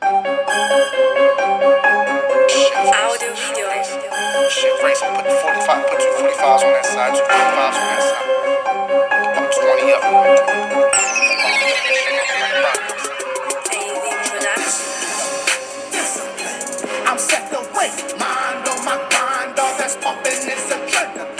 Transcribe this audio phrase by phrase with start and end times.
[0.00, 0.30] Audio
[3.34, 3.66] video.
[4.48, 8.02] Shit, Francis, put the 45, put two 45s on that side, two 45s on that
[8.06, 8.26] side.
[9.32, 10.02] About 20 up.
[17.08, 17.90] I'm set win.
[18.18, 21.37] Mind on my grind, all that's pumping is a trend.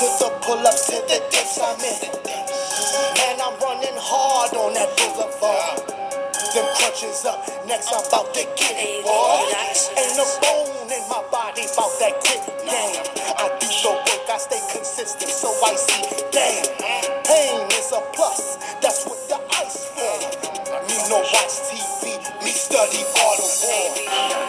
[0.00, 2.08] To the pull ups to the dips I'm in.
[3.20, 5.76] Man, I'm running hard on that boulevard.
[6.56, 9.44] Them crunches up, next I'm about to get it, boy.
[10.00, 12.96] Ain't a bone in my body about that quick game.
[13.28, 16.64] I do the work, I stay consistent, so I see game.
[17.28, 20.16] Pain is a plus, that's what the ice for.
[20.88, 23.84] Me no watch TV, me study all the war.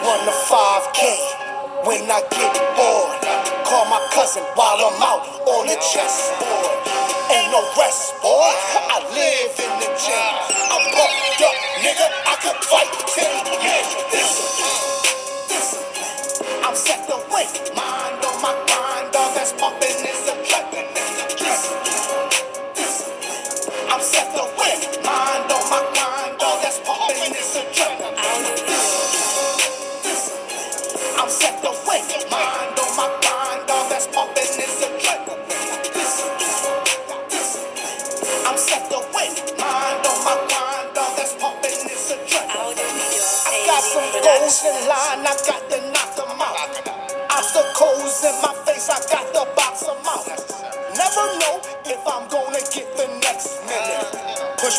[0.00, 3.20] Run the 5K when I get bored.
[3.68, 6.82] Call my cousin while I'm out on the chessboard.
[7.30, 8.50] Ain't no rest, boy.
[8.90, 10.31] I live in the gym.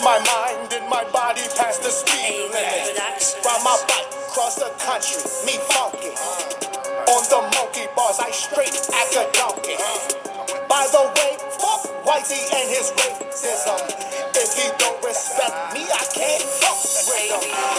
[0.03, 2.99] My mind and my body past the speed limit.
[3.45, 6.11] Ride my bike across the country, me funky.
[7.07, 9.79] On the monkey bars, I straight act a donkey.
[10.67, 13.79] By the way, fuck Whitey and his racism.
[14.35, 17.72] If he don't respect me, I can't fuck with him.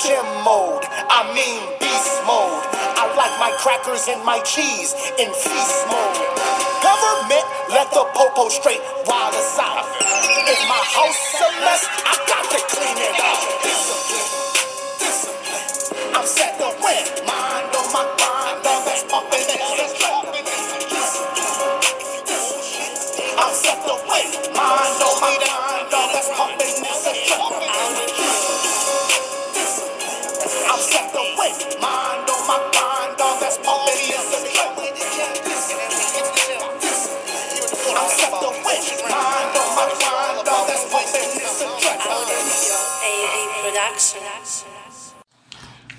[0.00, 0.80] Gym mode,
[1.12, 2.64] I mean beast mode.
[2.96, 6.16] I like my crackers and my cheese in feast mode.
[6.80, 9.84] Government, let the popo straight while it's out.
[10.00, 13.44] If my house a mess, I got to clean it out.
[13.60, 14.40] Discipline,
[15.04, 16.16] discipline.
[16.16, 17.04] I'm set to win.
[17.28, 20.32] Mind on my grind, all that's pumping in the trap.
[23.36, 24.28] I'm set to win.
[24.56, 28.19] Mind on my grind, all that's pumping in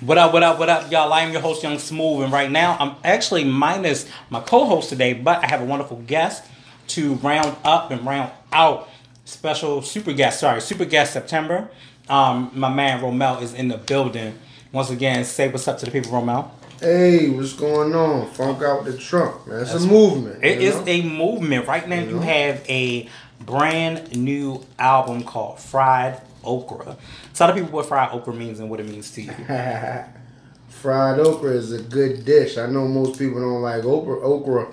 [0.00, 1.12] What up, what up, what up, y'all?
[1.12, 4.88] I am your host, Young Smooth, and right now I'm actually minus my co host
[4.88, 6.44] today, but I have a wonderful guest
[6.88, 8.88] to round up and round out.
[9.24, 11.70] Special super guest, sorry, super guest September.
[12.08, 14.38] Um, my man Romel is in the building.
[14.72, 16.50] Once again, say what's up to the people, Romel.
[16.80, 18.28] Hey, what's going on?
[18.30, 19.60] Funk out the trunk, man.
[19.60, 20.42] It's That's- a movement.
[20.42, 20.84] It is know?
[20.86, 21.68] a movement.
[21.68, 22.20] Right now, you know?
[22.20, 23.08] have a
[23.40, 26.96] brand new album called Fried Okra.
[27.34, 29.32] Tell the people what fried okra means and what it means to you.
[30.68, 32.58] fried okra is a good dish.
[32.58, 34.18] I know most people don't like okra.
[34.20, 34.66] Okra.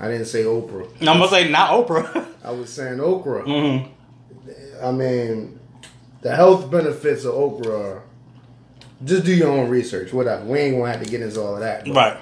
[0.00, 0.88] I didn't say Oprah.
[1.00, 2.26] I'm gonna say not Oprah.
[2.44, 3.42] I was saying okra.
[3.44, 3.88] Mhm.
[4.82, 5.58] I mean,
[6.22, 8.02] the health benefits of okra.
[9.04, 10.12] Just do your own research.
[10.12, 10.44] Whatever.
[10.44, 11.84] We ain't gonna have to get into all of that.
[11.84, 12.16] but Right.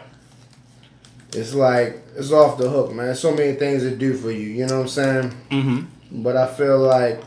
[1.32, 3.14] It's like it's off the hook, man.
[3.14, 4.48] So many things to do for you.
[4.48, 5.34] You know what I'm saying?
[5.50, 6.22] Mm-hmm.
[6.22, 7.22] But I feel like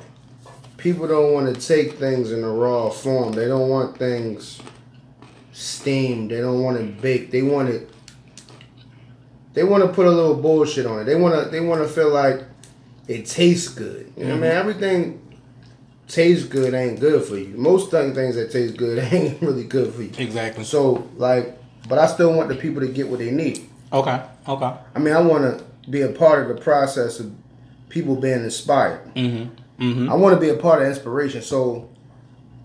[0.77, 3.31] people don't want to take things in the raw form.
[3.31, 4.59] They don't want things
[5.53, 6.31] steamed.
[6.31, 7.31] They don't want it baked.
[7.31, 7.89] They want it.
[9.53, 11.03] They want to put a little bullshit on it.
[11.05, 11.49] They want to.
[11.49, 12.43] They want to feel like
[13.07, 14.11] it tastes good.
[14.17, 14.51] You know what I mean?
[14.51, 15.22] Everything
[16.13, 17.53] tastes good ain't good for you.
[17.57, 20.11] Most thing- things that taste good ain't really good for you.
[20.17, 20.63] Exactly.
[20.63, 21.57] So like,
[21.89, 23.67] but I still want the people to get what they need.
[23.91, 24.21] Okay.
[24.47, 24.73] Okay.
[24.95, 27.33] I mean, I want to be a part of the process of
[27.89, 29.03] people being inspired.
[29.15, 29.83] Mm-hmm.
[29.83, 30.09] Mm-hmm.
[30.11, 31.41] I want to be a part of inspiration.
[31.41, 31.89] So,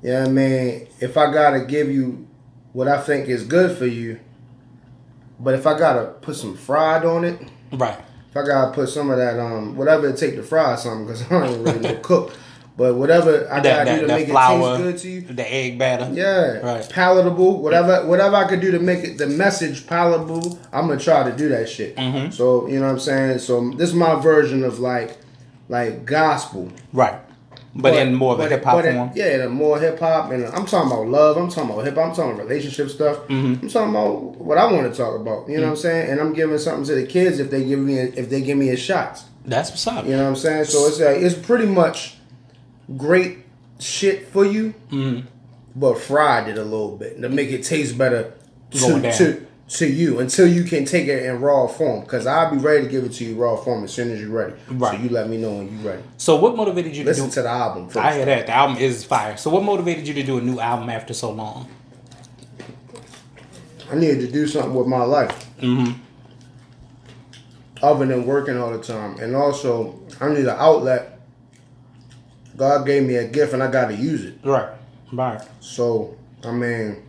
[0.02, 2.26] yeah, I mean, if I gotta give you
[2.72, 4.20] what I think is good for you,
[5.40, 7.40] but if I gotta put some fried on it,
[7.72, 7.98] Right.
[8.30, 11.22] if I gotta put some of that um whatever it take to fry something, because
[11.30, 12.32] I don't really know cook.
[12.78, 15.20] But whatever I gotta that, do to that make flour, it taste good to you,
[15.34, 16.08] the egg batter.
[16.14, 16.88] yeah, Right.
[16.88, 17.60] palatable.
[17.60, 21.36] Whatever, whatever I could do to make it the message palatable, I'm gonna try to
[21.36, 21.96] do that shit.
[21.96, 22.30] Mm-hmm.
[22.30, 23.40] So you know what I'm saying.
[23.40, 25.16] So this is my version of like,
[25.68, 27.18] like gospel, Right.
[27.74, 29.10] But, in more of a hip hop form.
[29.14, 31.36] yeah, in a more hip hop, and I'm talking about love.
[31.36, 32.10] I'm talking about hip hop.
[32.10, 33.18] I'm talking about relationship stuff.
[33.28, 33.62] Mm-hmm.
[33.64, 35.48] I'm talking about what I want to talk about.
[35.48, 36.10] You know what I'm saying?
[36.10, 38.56] And I'm giving something to the kids if they give me a, if they give
[38.58, 39.22] me a shot.
[39.44, 40.06] That's what's up.
[40.06, 40.64] You know what I'm saying?
[40.64, 42.17] So it's like it's pretty much
[42.96, 43.38] great
[43.78, 45.26] shit for you, Mm-hmm.
[45.76, 48.32] but fried it a little bit to make it taste better
[48.72, 52.04] to to, to you until you can take it in raw form.
[52.06, 54.30] Cause I'll be ready to give it to you raw form as soon as you're
[54.30, 54.54] ready.
[54.70, 54.96] Right.
[54.96, 56.02] So you let me know when you're ready.
[56.16, 57.96] So what motivated you to Listen to the album first.
[57.98, 59.36] I hear that the album is fire.
[59.36, 61.68] So what motivated you to do a new album after so long?
[63.90, 65.46] I needed to do something with my life.
[65.60, 65.92] Mm-hmm.
[67.82, 69.18] Other than working all the time.
[69.20, 71.17] And also, I need an outlet.
[72.58, 74.34] God gave me a gift and I got to use it.
[74.44, 74.68] Right.
[75.12, 75.40] Right.
[75.60, 77.02] So, I mean,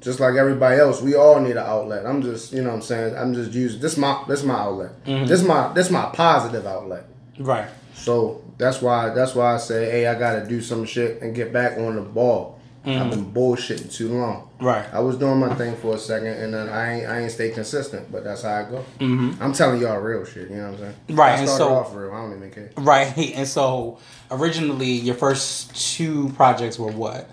[0.00, 2.04] just like everybody else, we all need an outlet.
[2.04, 3.16] I'm just, you know what I'm saying?
[3.16, 5.04] I'm just using this my this my outlet.
[5.04, 5.26] Mm-hmm.
[5.26, 7.04] This my this my positive outlet.
[7.38, 7.68] Right.
[7.94, 11.52] So that's why that's why I say, hey, I gotta do some shit and get
[11.52, 12.57] back on the ball.
[12.84, 14.48] I've been bullshitting too long.
[14.60, 14.86] Right.
[14.94, 17.50] I was doing my thing for a second, and then I ain't I ain't stay
[17.50, 18.10] consistent.
[18.10, 18.84] But that's how I go.
[18.98, 19.42] Mm-hmm.
[19.42, 20.48] I'm telling y'all real shit.
[20.48, 20.94] You know what I'm saying?
[21.10, 22.12] Right, I and started so- off real.
[22.12, 22.70] I don't even care.
[22.78, 23.12] Right.
[23.36, 23.98] And so
[24.30, 27.28] originally your first two projects were what?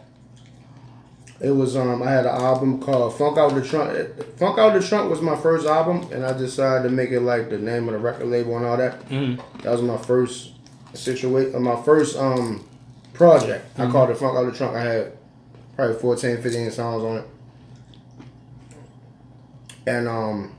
[1.42, 3.98] It was um I had an album called Funk Out the Trunk.
[4.38, 7.50] Funk Out the Trunk was my first album, and I decided to make it like
[7.50, 9.08] the name of the record label and all that.
[9.10, 9.62] Mm-hmm.
[9.62, 10.52] That was my first
[10.94, 12.66] situation, my first um
[13.14, 13.66] project.
[13.80, 14.76] I called it Funk Out the Trunk.
[14.76, 15.12] I had
[15.76, 17.26] probably 14, 15 songs on it,
[19.88, 20.56] and um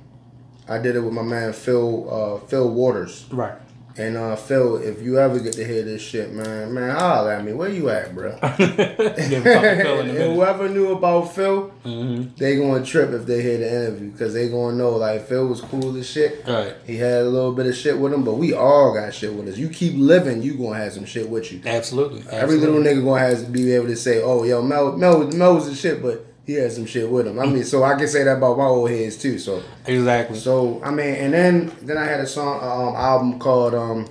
[0.69, 3.27] I did it with my man Phil uh Phil Waters.
[3.31, 3.59] Right.
[3.99, 7.43] And uh Phil, if you ever get to hear this shit, man, man, holler at
[7.45, 7.55] me.
[7.55, 8.33] Where you at, bro?
[8.59, 10.35] Give a fucking feel in and a minute.
[10.35, 12.35] whoever knew about Phil, Mm-hmm.
[12.37, 15.61] they gonna trip if they hear the interview because they gonna know like Phil was
[15.63, 16.45] cool as shit.
[16.47, 16.75] Right.
[16.85, 19.49] He had a little bit of shit with him, but we all got shit with
[19.49, 19.57] us.
[19.57, 21.61] You keep living, you gonna have some shit with you.
[21.65, 22.23] Absolutely.
[22.31, 25.55] Every little nigga gonna have to be able to say, "Oh, yo, Mel, Mel, Mel
[25.55, 27.39] was the shit," but he had some shit with him.
[27.39, 29.39] I mean, so I can say that about my old heads too.
[29.39, 30.39] So, Exactly.
[30.39, 34.09] so I mean, and then then I had a song, um, album called um,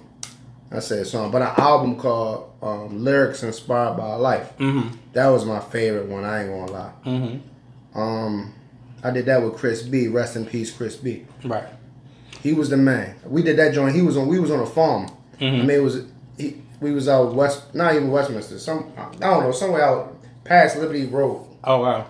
[0.71, 4.57] I said a song, but an album called um, lyrics inspired by life.
[4.57, 4.95] Mm-hmm.
[5.13, 6.25] That was my favorite one.
[6.25, 6.91] I ain't gonna lie.
[7.05, 7.99] Mm-hmm.
[7.99, 8.53] Um,
[9.03, 10.07] I did that with Chris B.
[10.07, 11.25] Rest in peace, Chris B.
[11.43, 11.67] Right.
[12.41, 13.15] He was the man.
[13.25, 13.95] We did that joint.
[13.95, 14.27] He was on.
[14.27, 15.09] We was on a farm.
[15.39, 16.05] I mean, it was.
[16.38, 17.73] He, we was out west.
[17.73, 18.59] Not even Westminster.
[18.59, 18.91] Some.
[18.97, 19.51] I don't know.
[19.51, 21.47] Somewhere out past Liberty Road.
[21.63, 22.07] Oh wow.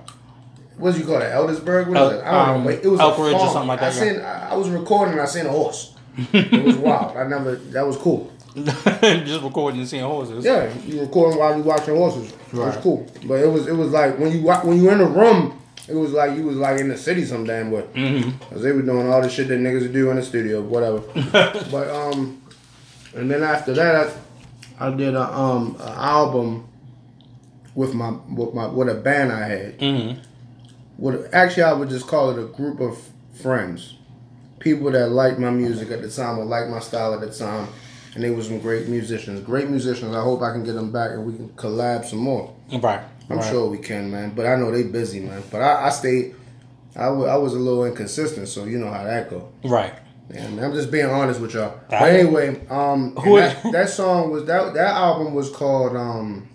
[0.78, 1.32] What do you call it?
[1.32, 1.88] Eldersburg.
[1.88, 2.24] What is El- it?
[2.24, 2.70] I don't um, know.
[2.72, 4.12] But it was Elk a Ridge or something like that, I yeah.
[4.14, 4.22] seen.
[4.22, 5.14] I, I was recording.
[5.14, 5.96] and I seen a horse.
[6.18, 7.18] it was wild.
[7.18, 7.56] I never.
[7.56, 8.32] That was cool.
[8.56, 10.46] Just recording and seeing horses.
[10.46, 12.32] Yeah, you recording while you watching horses.
[12.32, 13.06] It was cool.
[13.26, 13.68] But it was.
[13.68, 15.62] It was like when you wa- when you in the room.
[15.88, 17.84] It was like you was like in the city some damn way.
[17.94, 18.40] Mm-hmm.
[18.52, 20.98] Cause they were doing all the shit that niggas would do in the studio, whatever.
[21.32, 22.42] but um,
[23.14, 24.12] and then after that,
[24.80, 26.68] I, I did a um an album
[27.76, 29.80] with my with my with a band I had.
[29.80, 30.22] Mm-hmm.
[30.98, 32.98] With actually, I would just call it a group of
[33.34, 33.96] friends,
[34.60, 37.68] people that liked my music at the time or liked my style at the time,
[38.14, 39.42] and they were some great musicians.
[39.42, 40.16] Great musicians.
[40.16, 42.56] I hope I can get them back and we can collab some more.
[42.72, 43.02] Right.
[43.30, 43.50] I'm right.
[43.50, 44.32] sure we can, man.
[44.36, 45.44] But I know they busy, man.
[45.52, 46.36] But I, I stayed.
[46.96, 49.52] I I was a little inconsistent, so you know how that go.
[49.64, 49.94] Right.
[50.34, 51.80] And I'm just being honest with y'all.
[51.90, 56.50] But anyway, um, that, that song was that that album was called um,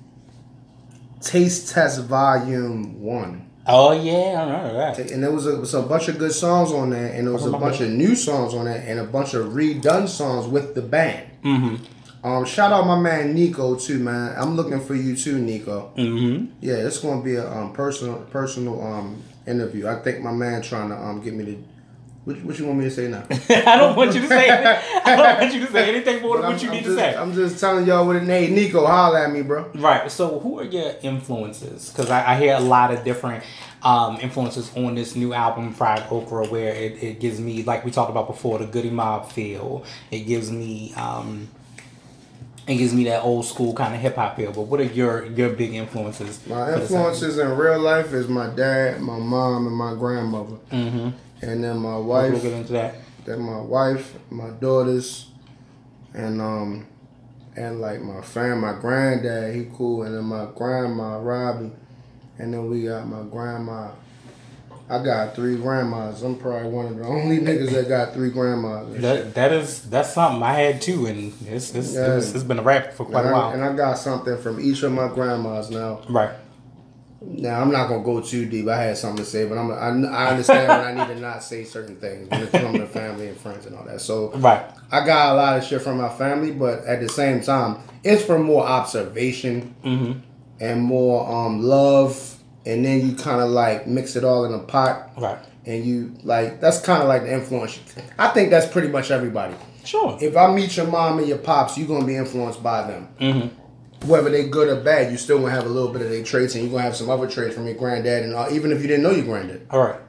[1.21, 5.11] Taste Test Volume One, Oh yeah, I remember that.
[5.11, 7.47] and there was a, was a bunch of good songs on that, and there was
[7.47, 10.83] a bunch of new songs on there, and a bunch of redone songs with the
[10.83, 11.31] band.
[11.45, 12.27] Mm-hmm.
[12.27, 14.35] Um, shout out my man Nico too, man.
[14.37, 15.93] I'm looking for you too, Nico.
[15.97, 16.53] Mm-hmm.
[16.61, 19.89] Yeah, it's gonna be a um, personal personal um interview.
[19.89, 21.65] I think my man trying to um get me to.
[22.25, 23.25] What, what you want me to say now?
[23.31, 24.51] I don't want you to say.
[25.05, 27.03] I don't want you to say anything more than what you I'm need just, to
[27.03, 27.17] say.
[27.17, 28.55] I'm just telling y'all what it name.
[28.55, 29.71] Nico, holla at me, bro.
[29.75, 30.11] Right.
[30.11, 31.89] So, who are your influences?
[31.89, 33.43] Because I, I hear a lot of different
[33.83, 37.91] um, influences on this new album, Fried Okra, where it, it gives me, like we
[37.91, 39.85] talked about before, the Goodie Mob feel.
[40.11, 41.49] It gives me, um,
[42.67, 44.53] it gives me that old school kind of hip hop feel.
[44.53, 46.47] But what are your your big influences?
[46.47, 51.09] My influences in real life is my dad, my mom, and my grandmother, Mm-hmm.
[51.43, 52.43] And then my We'll wife.
[52.43, 52.95] get into that.
[53.25, 55.29] Then my wife, my daughters,
[56.15, 56.87] and um,
[57.57, 61.71] and like my fam, my granddad, he cool, and then my grandma, Robbie,
[62.39, 63.91] and then we got my grandma,
[64.89, 66.23] I got three grandmas.
[66.23, 69.01] I'm probably one of the only niggas that got three grandmas.
[69.03, 72.17] That that is that's something I had too, and it's it's, Yeah.
[72.17, 73.53] it's, it's been a rap for quite and, a I, while.
[73.53, 76.01] and I got something from each of my grandmas now.
[76.09, 76.31] right.
[77.23, 78.67] Now I'm not gonna go too deep.
[78.69, 81.43] I had something to say, but I'm I, I understand when I need to not
[81.43, 84.01] say certain things when it's from the family and friends and all that.
[84.01, 84.65] So Right.
[84.91, 88.23] I got a lot of shit from my family, but at the same time, it's
[88.25, 90.21] from more observation Mm-hmm.
[90.61, 94.59] and more um, love, and then you kind of like mix it all in a
[94.59, 95.39] pot, Right.
[95.67, 97.79] and you like that's kind of like the influence.
[98.19, 99.55] I think that's pretty much everybody.
[99.85, 100.17] Sure.
[100.21, 103.09] If I meet your mom and your pops, you're gonna be influenced by them.
[103.21, 103.60] Mm-hmm.
[104.07, 106.55] Whether they good or bad, you still gonna have a little bit of their traits,
[106.55, 108.89] and you're gonna have some other traits from your granddad, and all, even if you
[108.89, 109.67] didn't know your granddad.
[109.71, 110.01] All right.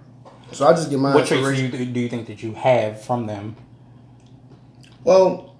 [0.53, 3.01] So I just get my What traits do you do you think that you have
[3.01, 3.55] from them?
[5.03, 5.55] Well,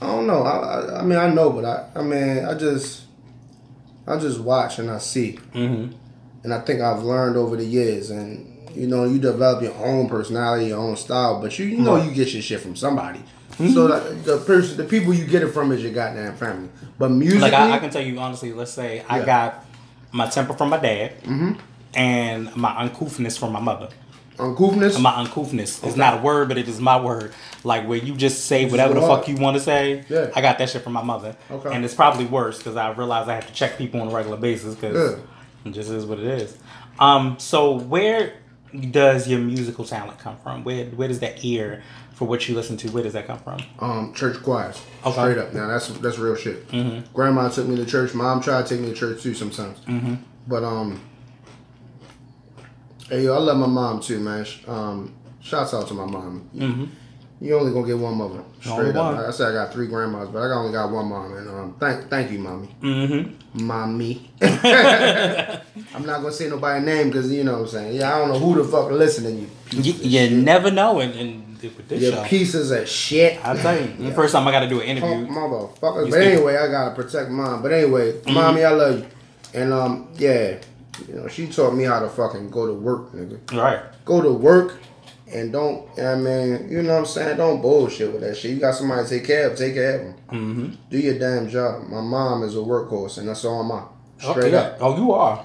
[0.00, 0.42] I don't know.
[0.42, 3.02] I, I, I mean, I know, but I, I mean, I just,
[4.06, 5.94] I just watch and I see, Mm-hmm.
[6.44, 10.08] and I think I've learned over the years, and you know, you develop your own
[10.08, 13.20] personality, your own style, but you, you know, you get your shit from somebody.
[13.54, 13.72] Mm-hmm.
[13.72, 16.68] So like, the person, the people you get it from is your goddamn family.
[16.98, 19.64] But music, Like I, I can tell you honestly, let's say I got
[20.12, 21.52] my temper from my dad, Mm-hmm.
[21.94, 23.88] and my uncouthness from my mother.
[24.38, 25.00] uncouthness.
[25.00, 27.32] My uncouthness is not a word, but it is my word.
[27.62, 30.04] Like where you just say whatever the fuck you want to say.
[30.08, 30.30] Yeah.
[30.34, 31.36] I got that shit from my mother.
[31.50, 31.72] Okay.
[31.72, 34.36] And it's probably worse because I realize I have to check people on a regular
[34.36, 35.18] basis because
[35.64, 36.56] it just is what it is.
[36.98, 37.36] Um.
[37.38, 38.34] So where
[38.90, 40.64] does your musical talent come from?
[40.64, 41.82] Where Where does that ear
[42.14, 42.90] for what you listen to?
[42.90, 43.58] Where does that come from?
[43.80, 44.80] um, church choirs.
[45.04, 45.12] Okay.
[45.12, 45.52] Straight up.
[45.54, 46.68] Now that's that's real shit.
[47.12, 48.14] Grandma took me to church.
[48.14, 49.78] Mom tried to take me to church too sometimes.
[49.80, 50.14] Mm-hmm.
[50.46, 51.00] But um,
[53.08, 54.46] hey yo, I love my mom too, man.
[54.66, 56.48] Um, shouts out to my mom.
[56.54, 56.84] Mm-hmm.
[57.40, 58.42] You only gonna get one mother.
[58.60, 59.12] Straight up.
[59.12, 59.16] one.
[59.16, 61.34] Like I said I got three grandmas, but I only got one mom.
[61.34, 62.74] And um, thank thank you, mommy.
[62.80, 63.66] Mm-hmm.
[63.66, 64.30] Mommy.
[64.42, 67.96] I'm not gonna say nobody's name because you know what I'm saying.
[67.96, 69.50] Yeah, I don't know who the fuck listening.
[69.70, 73.44] You, You, you never know, and, and with this You show, pieces of shit.
[73.44, 75.26] I tell you, the first time I got to do an interview.
[75.26, 76.06] motherfucker.
[76.06, 77.62] You But anyway, I gotta protect mom.
[77.62, 79.06] But anyway, mommy, I love you.
[79.54, 80.58] And um, yeah,
[81.08, 83.38] you know, she taught me how to fucking go to work, nigga.
[83.52, 83.80] Right.
[84.04, 84.80] Go to work
[85.32, 85.88] and don't.
[85.98, 87.36] I mean, you know what I'm saying?
[87.36, 88.52] Don't bullshit with that shit.
[88.52, 90.14] You got somebody to take care of, take care of them.
[90.30, 90.74] Mm-hmm.
[90.90, 91.88] Do your damn job.
[91.88, 93.70] My mom is a workhorse, and that's all I'm.
[93.70, 94.60] Oh, Straight yeah.
[94.60, 94.78] up.
[94.80, 95.44] Oh, you are.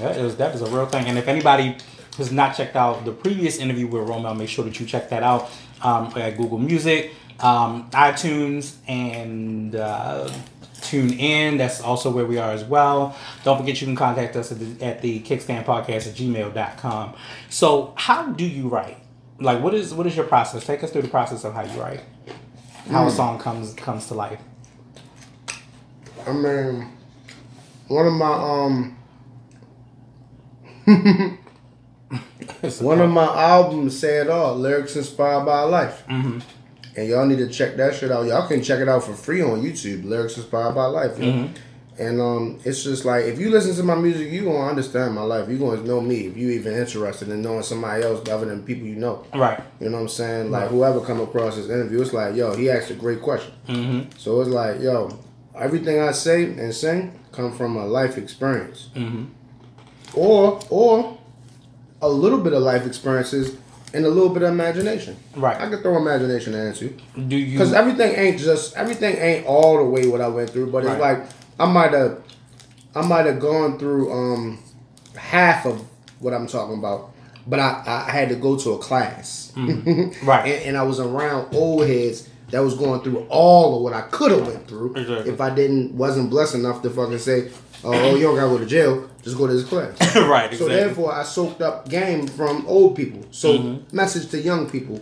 [0.00, 1.06] That is that is a real thing.
[1.06, 1.76] And if anybody
[2.16, 5.22] has not checked out the previous interview with Romel, make sure that you check that
[5.22, 5.50] out
[5.82, 10.28] um, at Google Music, um, iTunes, and uh,
[10.82, 11.58] Tune In.
[11.58, 13.16] That's also where we are as well.
[13.44, 17.14] Don't forget you can contact us at the, at the Kickstand Podcast at gmail.com.
[17.48, 18.98] So, how do you write?
[19.40, 20.64] Like, what is what is your process?
[20.66, 22.00] Take us through the process of how you write.
[22.90, 23.08] How Hmm.
[23.08, 24.40] a song comes comes to life.
[26.26, 26.88] I mean,
[27.86, 28.96] one of my um,
[32.80, 34.56] one of my albums say it all.
[34.56, 36.02] Lyrics inspired by life.
[36.08, 36.42] Mhm.
[36.96, 38.26] And y'all need to check that shit out.
[38.26, 40.04] Y'all can check it out for free on YouTube.
[40.04, 41.18] Lyrics inspired by life.
[41.18, 41.48] yo.
[41.98, 45.22] And um, it's just like if you listen to my music, you gonna understand my
[45.22, 45.48] life.
[45.48, 48.86] You gonna know me if you even interested in knowing somebody else other than people
[48.86, 49.24] you know.
[49.34, 49.60] Right.
[49.80, 50.50] You know what I'm saying?
[50.50, 53.52] Like whoever come across this interview, it's like, yo, he asked a great question.
[53.66, 54.10] Mm-hmm.
[54.16, 55.18] So it's like, yo,
[55.56, 59.24] everything I say and sing come from a life experience, Mm-hmm.
[60.14, 61.18] or or
[62.00, 63.56] a little bit of life experiences
[63.92, 65.16] and a little bit of imagination.
[65.34, 65.60] Right.
[65.60, 67.52] I could throw imagination into Do you?
[67.52, 71.00] because everything ain't just everything ain't all the way what I went through, but it's
[71.00, 71.24] like
[71.58, 72.22] I might have
[72.94, 74.58] I might have gone through um
[75.16, 75.82] half of
[76.20, 77.10] what I'm talking about,
[77.46, 80.46] but I I had to go to a class, Right.
[80.46, 84.02] and, and I was around old heads that was going through all of what I
[84.02, 85.30] could have went through Exactly.
[85.32, 87.50] if I didn't wasn't blessed enough to fucking say,
[87.84, 90.16] oh, oh you don't gotta go to jail, just go to this class.
[90.16, 90.52] right.
[90.54, 93.24] So therefore, I soaked up game from old people.
[93.30, 93.96] So Mm-hmm.
[93.96, 95.00] message to young people: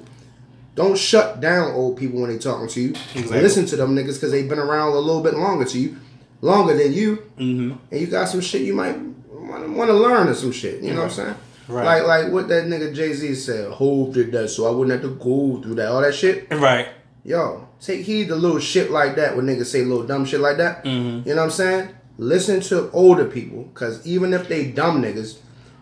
[0.74, 2.90] Don't shut down old people when they talking to you.
[3.14, 3.40] Exactly.
[3.40, 5.96] Listen to them niggas because they've been around a little bit longer to you,
[6.40, 7.76] longer than you, mm-hmm.
[7.90, 8.96] and you got some shit you might
[9.32, 10.82] want to learn or some shit.
[10.82, 11.34] You know what I'm saying?
[11.68, 11.84] Right.
[11.84, 13.72] Like like what that nigga Jay Z said.
[13.72, 15.88] Hove did that, so I wouldn't have to go through that.
[15.88, 16.50] All that shit.
[16.50, 16.88] Right.
[17.24, 20.58] Yo, take heed to little shit like that when niggas say little dumb shit like
[20.58, 20.84] that.
[20.84, 21.28] Mm-hmm.
[21.28, 21.88] You know what I'm saying?
[22.18, 25.38] Listen to older people, cause even if they dumb niggas,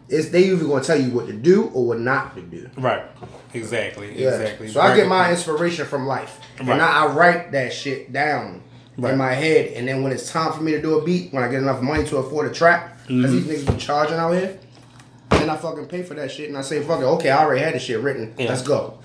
[0.08, 2.70] it's they either gonna tell you what to do or what not to do.
[2.76, 3.04] Right.
[3.52, 4.20] Exactly.
[4.20, 4.30] Yeah.
[4.30, 4.68] Exactly.
[4.68, 6.70] So I get my inspiration from life, Right.
[6.70, 8.62] and I, I write that shit down
[8.97, 9.13] Right.
[9.13, 11.43] in my head, and then when it's time for me to do a beat, when
[11.43, 13.49] I get enough money to afford a track, because Mm-hmm.
[13.49, 14.59] these niggas be charging out here,
[15.31, 17.61] then I fucking pay for that shit, and I say, fuck it, okay, I already
[17.61, 18.49] had this shit written, Yeah.
[18.51, 18.99] let's go.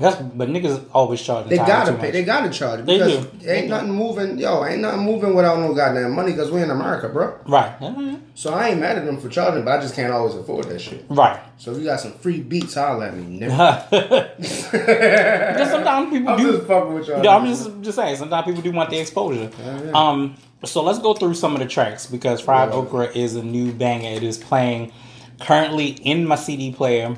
[0.00, 1.50] That's but niggas always charging.
[1.50, 1.98] They gotta pay.
[2.02, 2.12] much.
[2.12, 3.38] They gotta charge They because do.
[3.38, 3.74] They ain't do.
[3.74, 4.38] nothing moving.
[4.38, 7.34] Yo, ain't nothing moving without no goddamn money because we in America, bro.
[7.46, 7.78] Right.
[7.80, 8.20] Mhm.
[8.34, 10.80] So I ain't mad at them for charging, but I just can't always afford that
[10.80, 11.04] shit.
[11.10, 11.38] Right.
[11.58, 13.38] So if you got some free beats, holler at me.
[13.38, 14.70] Because
[15.70, 16.52] sometimes people I'm do.
[16.52, 17.24] just fucking with y'all.
[17.24, 18.16] Yeah, I'm just just saying.
[18.16, 19.50] Sometimes people do want the exposure.
[19.64, 19.90] yeah.
[19.94, 22.76] Um, so let's go through some of the tracks because Fried Yeah.
[22.76, 24.10] Okra is a new banger.
[24.10, 24.92] It is playing
[25.40, 27.14] currently in my CD player,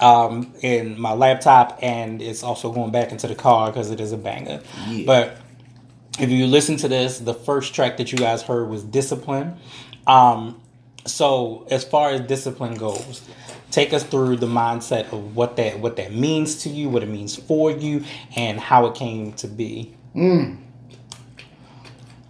[0.00, 4.12] um, in my laptop, and it's also going back into the car because it is
[4.12, 4.62] a banger.
[4.88, 5.04] Yeah.
[5.06, 5.36] But
[6.18, 9.56] if you listen to this, the first track that you guys heard was Discipline.
[10.06, 10.60] Um,
[11.06, 13.26] so as far as discipline goes,
[13.70, 17.08] take us through the mindset of what that what that means to you, what it
[17.08, 18.04] means for you,
[18.36, 19.94] and how it came to be.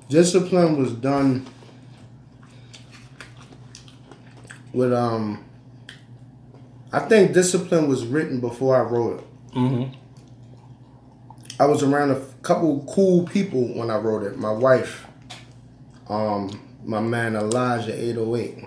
[0.09, 1.47] Discipline was done
[4.73, 5.45] with um.
[6.93, 9.55] I think discipline was written before I wrote it.
[9.55, 9.95] Mm-hmm.
[11.61, 14.39] I was around a couple cool people when I wrote it.
[14.39, 15.07] My wife,
[16.09, 18.65] um, my man Elijah eight oh eight,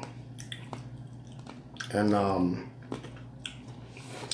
[1.92, 2.70] and um,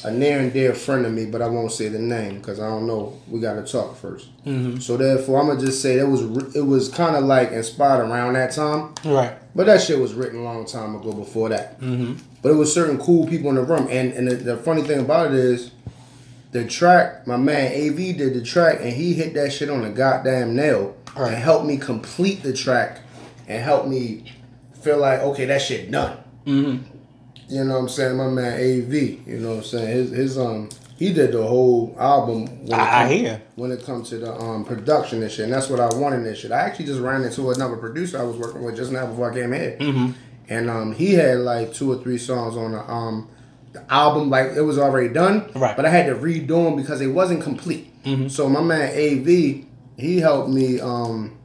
[0.03, 2.67] a near and dear friend of me, but I won't say the name because I
[2.67, 3.19] don't know.
[3.29, 6.21] We got to talk 1st So therefore, I'm gonna just say that was
[6.55, 9.33] it was kind of like inspired around that time, Right.
[9.55, 11.79] but that shit was written a long time ago before that.
[11.81, 12.13] Mm-hmm.
[12.41, 14.99] But it was certain cool people in the room, and and the, the funny thing
[15.01, 15.71] about it is,
[16.51, 19.89] the track my man Av did the track, and he hit that shit on the
[19.89, 21.33] goddamn nail, Right.
[21.33, 23.01] and helped me complete the track,
[23.47, 24.31] and helped me
[24.81, 26.17] feel like okay, that shit done.
[26.45, 26.83] Mm-hmm.
[27.49, 28.15] You know what I'm saying?
[28.17, 29.87] My man AV, you know what I'm saying?
[29.87, 33.41] His his um he did the whole album when it I, I come- hear.
[33.55, 35.45] when it comes to the um production and shit.
[35.45, 36.51] And that's what I wanted in this shit.
[36.51, 39.33] I actually just ran into another producer I was working with just now before I
[39.33, 39.77] came here.
[39.79, 40.11] Mm-hmm.
[40.49, 43.29] And um he had like two or three songs on the um
[43.71, 45.49] the album like it was already done.
[45.55, 45.75] Right.
[45.75, 47.85] But I had to redo them because it wasn't complete.
[48.03, 48.27] Mm-hmm.
[48.29, 49.27] So my man AV,
[49.97, 51.37] he helped me um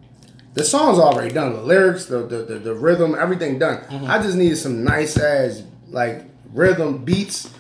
[0.55, 1.53] the song's already done.
[1.53, 3.79] The lyrics, the the, the, the rhythm, everything done.
[3.85, 4.11] Mm-hmm.
[4.11, 7.53] I just needed some nice ass like rhythm beats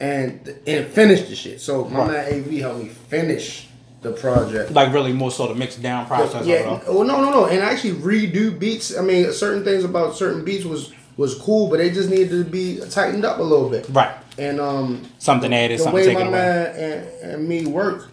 [0.00, 1.60] and and finish the shit.
[1.60, 2.10] So my Right.
[2.32, 3.68] man AV helped me finish
[4.02, 4.72] the project.
[4.72, 6.44] Like really more so the mixed down process.
[6.46, 6.94] Yeah, of it all.
[6.96, 8.96] well, no, no, no, and actually redo beats.
[8.96, 12.44] I mean, certain things about certain beats was was cool, but they just needed to
[12.44, 13.86] be tightened up a little bit.
[13.90, 14.14] Right.
[14.38, 16.38] And um, Something added, the something way taken my away.
[16.38, 18.08] man and, and me work,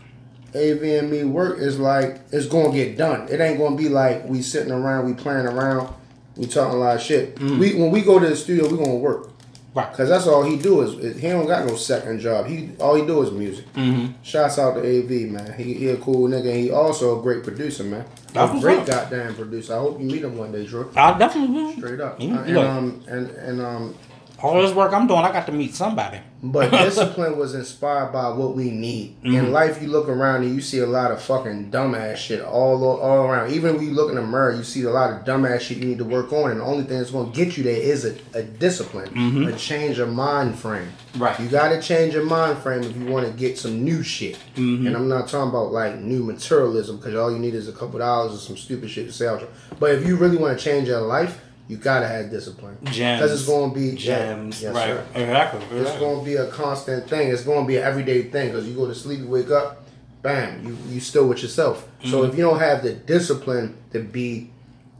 [0.50, 3.28] AV and me work is like it's gonna get done.
[3.30, 5.94] It ain't gonna be like we sitting around, we playing around,
[6.36, 7.36] we talking a lot of shit.
[7.36, 7.60] Mm-hmm.
[7.60, 9.29] We when we go to the studio, we gonna work.
[9.74, 9.94] Right.
[9.94, 12.48] Cause that's all he do is, is he don't got no second job.
[12.48, 13.72] He all he do is music.
[13.74, 14.14] Mm-hmm.
[14.24, 15.54] Shouts out to AV man.
[15.58, 16.48] He, he a cool nigga.
[16.50, 18.06] and He also a great producer man.
[18.36, 18.88] A great up.
[18.88, 19.74] goddamn producer.
[19.76, 20.92] I hope you meet him one day, Drew.
[20.96, 21.74] I definitely will.
[21.74, 22.20] Straight up.
[22.20, 23.96] Uh, and um and and um
[24.42, 26.20] All this work I'm doing, I got to meet somebody.
[26.42, 29.18] but discipline was inspired by what we need.
[29.18, 29.36] Mm-hmm.
[29.36, 32.84] In life, you look around and you see a lot of fucking dumbass shit all
[32.84, 33.52] all around.
[33.52, 35.86] Even when you look in the mirror, you see a lot of dumbass shit you
[35.86, 36.52] need to work on.
[36.52, 39.56] And the only thing that's going to get you there is a, a discipline, a
[39.58, 40.88] change of mind frame.
[40.88, 41.24] Mm-hmm.
[41.24, 41.40] Right.
[41.40, 44.38] You got to change your mind frame if you want to get some new shit.
[44.56, 44.88] Mm-hmm.
[44.88, 48.00] And I'm not talking about like new materialism because all you need is a couple
[48.00, 49.42] dollars or some stupid shit to sell.
[49.80, 52.78] But if you really want to change your life, you gotta have discipline.
[52.84, 53.22] Gems.
[53.22, 54.62] Because it's going to be Gems.
[54.62, 54.88] Yes, right.
[54.88, 55.06] sir.
[55.16, 55.78] Exactly.
[55.80, 57.30] It's gonna be a constant thing.
[57.30, 59.86] It's gonna be an everyday thing because you go to sleep, you wake up,
[60.22, 61.88] bam, you you still with yourself.
[62.04, 62.32] So Mm-hmm.
[62.32, 64.50] if you don't have the discipline to be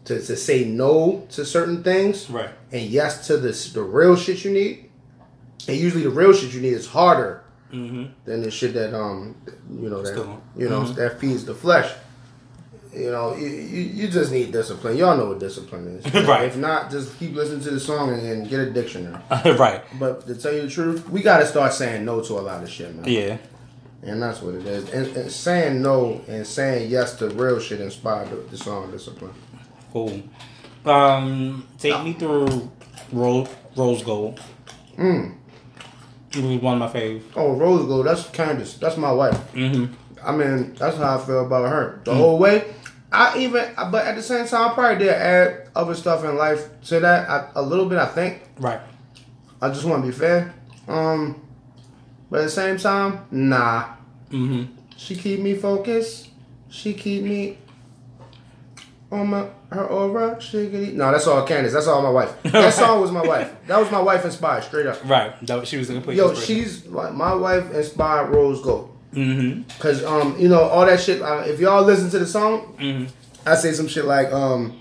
[0.06, 2.50] to, to say no to certain things, Right.
[2.72, 4.90] and yes to this the real shit you need,
[5.68, 8.06] and usually the real shit you need is harder Mm-hmm.
[8.26, 9.36] than the shit that um
[9.72, 10.42] you know that Still.
[10.56, 10.96] you know Mhm.
[10.96, 11.92] that feeds the flesh.
[12.94, 14.98] You know, you, you, you just need discipline.
[14.98, 16.14] Y'all know what discipline is.
[16.28, 16.46] Right.
[16.46, 19.22] If not, just keep listening to the song and, and get a dictionary.
[19.58, 19.84] right.
[20.00, 22.64] But to tell you the truth, we got to start saying no to a lot
[22.64, 23.06] of shit, man.
[23.08, 23.38] Yeah.
[24.02, 24.90] And that's what it is.
[24.90, 29.34] And, and saying no and saying yes to real shit inspired the, the song Discipline.
[29.92, 30.24] Cool.
[30.86, 32.72] Um, take me through
[33.12, 34.40] Rose, Rose Gold.
[34.98, 35.36] Mm.
[36.32, 37.24] It was one of my faves.
[37.36, 38.76] Oh, Rose Gold, that's Candace.
[38.76, 39.36] That's my wife.
[39.54, 39.94] Mm-hmm.
[40.24, 42.02] I mean, that's how I feel about her.
[42.04, 42.74] The whole way.
[43.12, 46.70] I even, but at the same time, I probably did add other stuff in life
[46.86, 47.98] to that I, a little bit.
[47.98, 48.44] I think.
[48.60, 48.80] Right.
[49.62, 50.54] I just want to be fair.
[50.88, 51.42] Um,
[52.30, 53.96] but at the same time, nah.
[54.30, 54.76] Mm-hmm.
[54.96, 56.30] She keep me focused.
[56.70, 57.58] She keep me
[59.12, 60.36] on my her aura.
[60.36, 60.94] Shiggity.
[60.94, 61.74] No, that's all Candace.
[61.74, 62.36] That's all my wife.
[62.44, 63.54] That song was my wife.
[63.68, 65.04] That was my wife inspired, straight up.
[65.06, 65.34] Right.
[65.46, 66.18] That she was a complete.
[66.18, 66.64] Yo, inspiration.
[66.64, 68.96] she's like my wife inspired Rose Gold.
[69.14, 69.68] Mm-hmm.
[69.80, 71.22] Cause um, you know all that shit.
[71.22, 73.06] Uh, if y'all listen to the song, Mm-hmm.
[73.48, 74.80] I say some shit like um,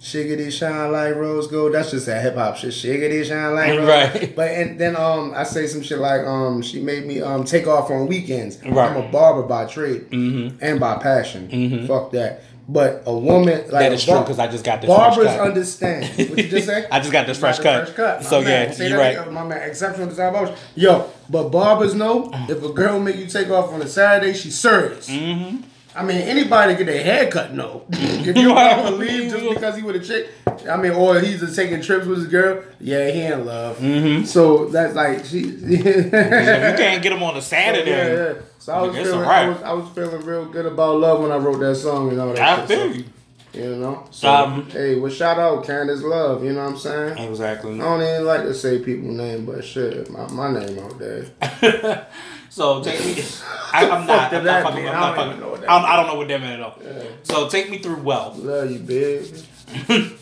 [0.00, 1.74] Shiggity shine like rose gold.
[1.74, 2.70] That's just that hip hop shit.
[2.70, 3.88] Shiggity shine like rose.
[3.88, 4.36] Right.
[4.36, 7.66] But and then um I say some shit like um she made me um take
[7.66, 8.62] off on weekends.
[8.62, 8.90] Right.
[8.90, 10.58] I'm a barber by trade Mhm.
[10.60, 11.86] and by passion.
[11.88, 12.42] Fuck that.
[12.68, 15.40] But a woman like That is true because I just got this fresh barbers cut.
[15.40, 16.30] understand.
[16.30, 16.86] What you just say?
[16.90, 17.94] I just got this fresh the cut.
[17.96, 18.74] My So, man.
[18.76, 19.16] yeah, you're right.
[19.18, 20.56] again, My man, exceptional design motion.
[20.74, 24.58] Yo, but barbers know if a girl make you take off on a Saturday, she's
[24.58, 25.08] serious.
[25.08, 25.58] Mm-hmm.
[25.96, 27.84] I mean, anybody get their hair cut, no.
[27.90, 28.76] if you Right.
[28.76, 30.28] don't believe just because he with a chick,
[30.68, 33.78] I mean, or he's just taking trips with his girl, yeah, he in love.
[33.78, 34.24] Mm-hmm.
[34.24, 35.38] So that's like she.
[35.40, 37.90] you can't get them on a Saturday.
[37.90, 38.40] Yeah, yeah.
[38.58, 41.20] So I was it's feeling, a I was, I was feeling real good about love
[41.22, 42.58] when I wrote that song and all that.
[42.58, 43.04] I feel you.
[43.54, 44.06] You know.
[44.10, 46.44] So Um, hey, well, shout out Candace Love.
[46.44, 47.16] You know what I'm saying?
[47.30, 47.74] Exactly.
[47.76, 51.26] I don't even like to say people's name, but shit, my, my name out there.
[52.56, 53.22] so take me.
[53.72, 54.32] I, I'm not.
[54.32, 54.88] I'm not fucking.
[54.88, 55.60] I'm not fucking.
[55.60, 56.78] that I'm, don't know what that meant at all.
[56.82, 57.02] Yeah.
[57.24, 58.38] So take me through wealth.
[58.38, 59.24] Love you, big.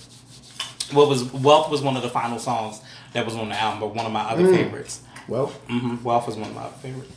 [0.93, 2.81] What was wealth was one of the final songs
[3.15, 4.55] that was on the album, but one of my other Mm.
[4.55, 5.01] favorites.
[5.27, 7.13] Well, hmm Wealth was one of my favorites.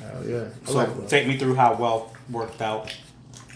[0.00, 0.44] hell yeah.
[0.66, 2.94] I So like take me through how wealth worked out.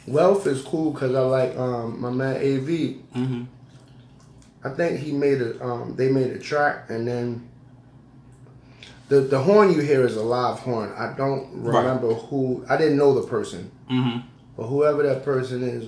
[0.07, 2.69] Wealth is cool because I like um my man AV.
[3.13, 3.43] hmm
[4.65, 7.49] I think he made a um they made a track and then
[9.13, 10.91] the the horn you hear is a live horn.
[10.97, 11.79] I don't Right.
[11.81, 14.19] remember who I didn't know the person, hmm
[14.57, 15.85] but whoever that person is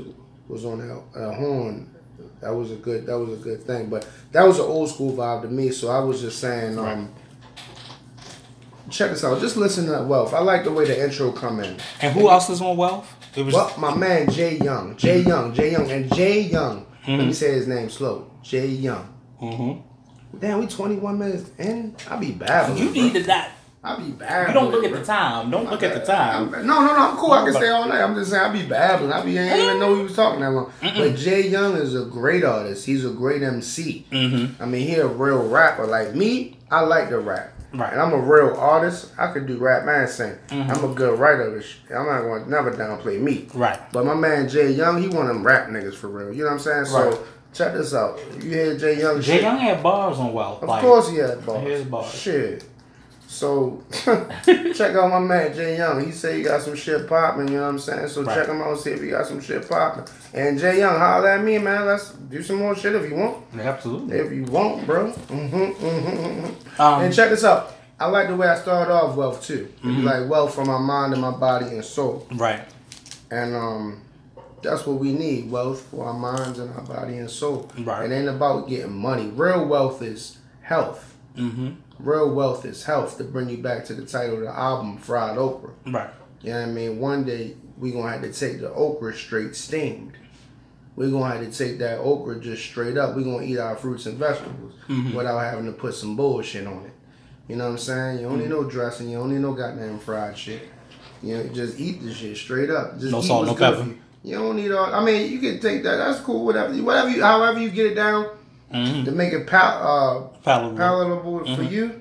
[0.48, 1.90] was on that uh, horn.
[2.42, 3.88] That was a good that was a good thing.
[3.88, 5.70] But that was an old school vibe to me.
[5.70, 7.08] So I was just saying um.
[8.90, 9.40] Check this out.
[9.40, 10.34] Just listen to that wealth.
[10.34, 11.76] I like the way the intro come in.
[12.02, 13.08] And who else is on wealth?
[13.34, 16.84] It was Well, my man Jay Young, Jay Young, Jay Young, and Jay Young.
[17.08, 17.34] Let me Mhm.
[17.34, 18.26] say his name slow.
[18.42, 19.08] Jay Young.
[19.40, 19.72] hmm
[20.40, 21.94] Damn, we 21 minutes in.
[22.10, 22.78] I be babbling.
[22.78, 23.48] You need to not.
[23.86, 24.48] I be babbling.
[24.48, 25.00] You don't look at bro.
[25.00, 25.50] the time.
[25.50, 26.66] Don't look at the I'm- time.
[26.66, 26.96] no, no, no.
[27.10, 27.32] I'm cool.
[27.32, 28.00] I can stay all night.
[28.02, 29.12] I'm just saying I be babbling.
[29.12, 29.38] I be.
[29.38, 30.72] I didn't even know he was talking that long.
[30.80, 32.86] But Jay Young is a great artist.
[32.86, 34.06] He's a great MC.
[34.10, 35.86] hmm I mean, he a real rapper.
[35.86, 37.50] Like me, I like to rap.
[37.74, 37.92] Right.
[37.92, 39.10] And I'm a real artist.
[39.18, 40.38] I could do rap man sing.
[40.48, 40.70] Mhm.
[40.70, 41.60] I'm a good writer.
[41.94, 43.48] I'm not going to never downplay me.
[43.52, 43.78] Right.
[43.92, 46.32] But my man Jay Young, he one of them rap niggas for real.
[46.32, 46.78] You know what I'm saying?
[46.82, 46.88] Right.
[47.12, 48.18] So check this out.
[48.42, 49.42] You hear Jay Young Jay shit?
[49.42, 50.62] Young had bars on wealth.
[50.62, 51.62] Of like, course he had bars.
[51.66, 52.12] His bars.
[52.14, 52.64] Shit.
[53.26, 56.04] So check out my man Jay Young.
[56.04, 57.48] He say he got some shit popping.
[57.48, 58.08] You know what I'm saying?
[58.08, 58.34] So Right.
[58.36, 58.68] check him out.
[58.72, 60.04] and See if he got some shit popping.
[60.34, 61.86] And Jay Young, holler at me, man.
[61.86, 63.38] Let's do some more shit if you want.
[63.58, 64.18] Absolutely.
[64.18, 65.10] If you want, bro.
[65.10, 66.44] hmm hmm
[66.80, 67.72] Um, and check this out.
[67.98, 69.68] I like the way I started off wealth too.
[69.82, 70.04] Mhm.
[70.04, 72.26] Like wealth for my mind and my body and soul.
[72.34, 72.60] right.
[73.30, 74.00] And um,
[74.64, 77.70] that's what we need wealth for our minds and our body and soul.
[77.78, 78.10] Right.
[78.10, 79.28] It ain't about getting money.
[79.28, 81.16] Real wealth is health.
[81.36, 81.70] Mm-hmm.
[82.00, 83.18] Real wealth is health.
[83.18, 85.70] To bring you back to the title of the album, Fried Okra.
[85.86, 86.10] Right.
[86.42, 86.98] You know what I mean?
[86.98, 90.12] One day we gonna have to take the okra straight steamed.
[90.96, 93.16] we gonna have to take that okra just straight up.
[93.16, 95.12] we gonna eat our fruits and vegetables Mhm.
[95.14, 96.92] without having to put some bullshit on it.
[97.48, 98.18] You know what I'm saying?
[98.20, 100.62] You don't need no dressing, you don't need no goddamn fried shit.
[101.20, 102.98] You know, just eat the shit straight up.
[103.00, 103.88] Just No salt, no pepper.
[104.24, 104.34] For You.
[104.38, 104.92] Don't need all.
[104.94, 105.96] I mean, you can take that.
[105.96, 106.44] That's cool.
[106.44, 108.26] Whatever, whatever you, however you get it down
[108.72, 110.76] hmm to make it pal, uh, Palatable.
[110.76, 111.70] palatable for Mhm.
[111.70, 112.00] you,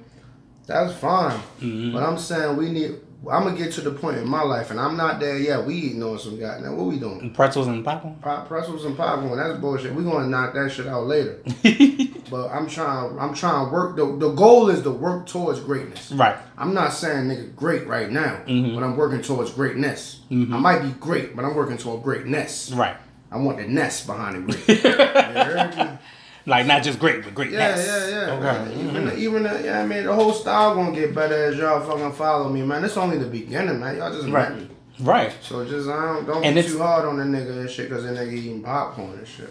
[0.66, 1.38] that's fine.
[1.62, 1.94] Mhm.
[1.94, 2.96] But I'm saying we need.
[3.32, 5.66] I'm gonna get to the point in my life, and I'm not there yet.
[5.66, 6.74] We eating on some guy now.
[6.76, 7.32] What we doing?
[7.34, 8.16] Pretzels and popcorn.
[8.22, 9.38] Pop, pretzels and popcorn.
[9.38, 9.94] That's bullshit.
[9.96, 11.40] We gonna knock that shit out later.
[12.32, 13.20] But I'm trying.
[13.20, 13.96] I'm trying to work.
[13.96, 16.12] The, the goal is to work towards greatness.
[16.14, 16.36] right.
[16.58, 18.74] I'm not saying nigga great right now, Mhm.
[18.74, 20.22] but I'm working towards greatness.
[20.32, 20.52] Mhm.
[20.52, 22.72] I might be great, but I'm working toward greatness.
[22.72, 22.96] Right.
[23.32, 24.58] I want the nest behind the
[26.46, 26.58] great.
[26.60, 26.66] You heard me?
[26.66, 27.52] Like not just great, but great.
[27.52, 28.64] Yeah, yeah, yeah.
[28.66, 28.80] Okay.
[28.82, 31.80] Even, the, even the, yeah, I mean, the whole style gonna get better as y'all
[31.82, 32.84] fucking follow me, man.
[32.84, 33.98] It's only the beginning, man.
[33.98, 34.50] Y'all just Right.
[34.50, 34.70] met me.
[35.00, 35.34] Right.
[35.42, 38.04] So just I don't don't And be too hard on the nigga and shit, cause
[38.04, 39.50] the nigga eating popcorn and shit.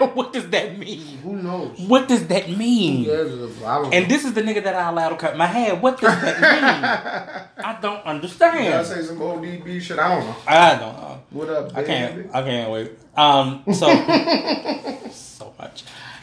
[0.14, 1.18] what does that mean?
[1.24, 1.76] Who knows?
[1.80, 3.04] What does that mean?
[3.06, 4.14] Who cares if- I don't And know.
[4.14, 5.74] this is the nigga that I allowed to cut my hair.
[5.74, 7.64] What does that mean?
[7.66, 9.98] I don't You gotta say some ODB shit.
[9.98, 10.36] I don't know.
[10.46, 11.22] I don't know.
[11.30, 11.80] What up, Baby?
[11.80, 12.34] I can't.
[12.34, 12.92] I can't wait.
[13.16, 13.64] Um.
[13.72, 13.88] So.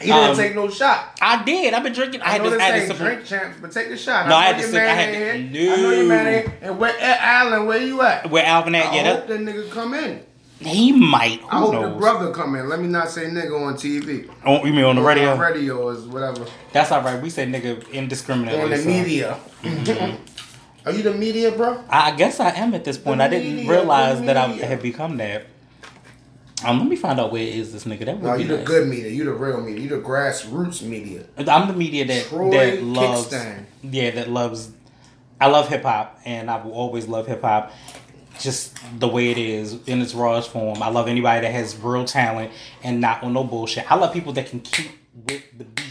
[0.00, 1.16] He didn't Um, take no shot.
[1.22, 1.72] I did.
[1.74, 2.20] I've been drinking.
[2.22, 2.60] I I had know this.
[2.62, 2.98] I ain't this.
[2.98, 4.28] drink champs, but take the shot.
[4.28, 5.72] No, I know had to sip- I had to- here.
[5.72, 6.30] I know your man No.
[6.30, 6.50] ain't.
[6.62, 7.66] And where eh, Alan?
[7.66, 8.30] Where you at?
[8.30, 8.86] Where Alvin at?
[8.92, 10.20] I Yeah, hope that, nigga come in.
[10.60, 11.40] he might.
[11.40, 11.98] Who I hope the knows?
[12.00, 12.68] brother come in.
[12.68, 14.28] Let me not say nigga on TV.
[14.44, 15.32] Oh, you mean on the Or radio?
[15.32, 16.44] On radio is whatever.
[16.72, 17.20] That's all right.
[17.22, 18.60] We say nigga indiscriminately.
[18.62, 19.36] On the so- media.
[20.86, 21.82] Are you the media, bro?
[21.88, 23.18] I guess I am at this point.
[23.18, 25.46] The I didn't media, realize that I had become that.
[26.64, 28.06] Um, let me find out where is this nigga.
[28.06, 29.10] That would No, be you the good media.
[29.10, 29.82] You the real media.
[29.82, 31.24] You the grassroots media.
[31.38, 33.34] I'm the media that Troy that loves.
[33.82, 34.70] Yeah, that loves.
[35.40, 37.72] I love hip hop, and I will always love hip hop.
[38.40, 40.82] just the way it is in its rawest form.
[40.82, 42.50] I love anybody that has real talent
[42.82, 43.90] and not on no bullshit.
[43.90, 44.90] I love people that can keep
[45.28, 45.84] with the beat.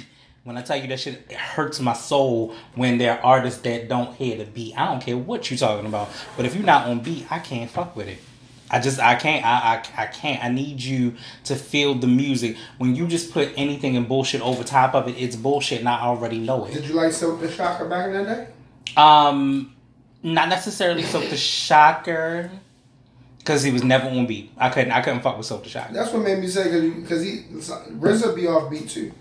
[0.44, 3.88] When I tell you that shit, it hurts my soul when there are artists that
[3.88, 4.78] don't hear the beat.
[4.78, 7.72] I don't care what you're talking about, but if you're not on beat, I can't
[7.72, 8.18] fuck with it.
[8.74, 12.58] I just I can't I, I I can't I need you to feel the music.
[12.80, 16.02] When you just put anything and bullshit over top of it, it's bullshit and I
[16.02, 16.74] already know it.
[16.74, 18.48] Did you like Silk the Shocker back in the day?
[18.98, 19.76] Um,
[20.24, 22.50] not necessarily Silk the Shocker,
[23.38, 24.52] because he was never on beat.
[24.58, 24.92] I couldn't.
[24.92, 25.94] I couldn't fuck with Silk the Shocker.
[25.94, 26.64] That's what made me say
[27.02, 29.12] because he RZA be off beat too.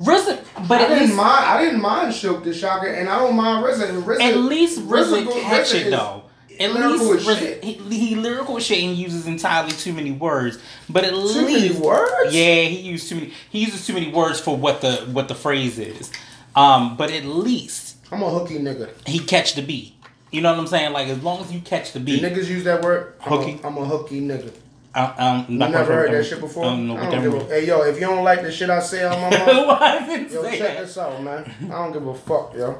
[0.00, 1.44] RZA, but I at didn't least, mind.
[1.46, 4.02] I didn't mind Silk the Shocker, and I don't mind RZA.
[4.02, 6.22] RZA at least RZA go- catch RZA it is though.
[6.60, 10.58] At lyrical least he, he lyrical shit and uses entirely too many words.
[10.88, 12.34] But at Too many least words?
[12.34, 13.32] Yeah, he used too many.
[13.50, 16.10] He uses too many words for what the what the phrase is.
[16.56, 18.90] Um, but at least I'm a hooky nigga.
[19.06, 19.94] he catch the beat.
[20.30, 20.92] You know what I'm saying?
[20.92, 22.22] Like as long as you catch the Do beat.
[22.22, 23.14] niggas use that word?
[23.20, 23.60] I'm Hooky.
[23.62, 24.52] A, I'm a hooky nigga.
[24.94, 26.64] I, um, You never heard that shit before?
[26.64, 28.68] I don't know I don't give a, hey yo, if you don't like the shit
[28.70, 29.30] I say on my
[30.06, 30.78] didn't yo, check that?
[30.80, 31.54] this out, man.
[31.64, 32.76] I don't give a fuck, yo.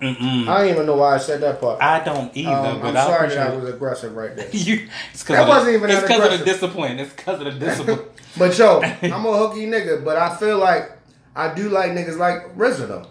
[0.00, 0.48] Mm-mm.
[0.48, 1.82] I don't even know why I said that part.
[1.82, 4.48] I don't either, Um, but I'm sorry that I was aggressive right there.
[4.52, 6.98] You, it's That wasn't the, even it's because of the discipline.
[6.98, 8.00] It's because of the discipline.
[8.38, 10.90] But yo, I'm a hooky nigga, but I feel like
[11.36, 13.06] I do like niggas like RZA though.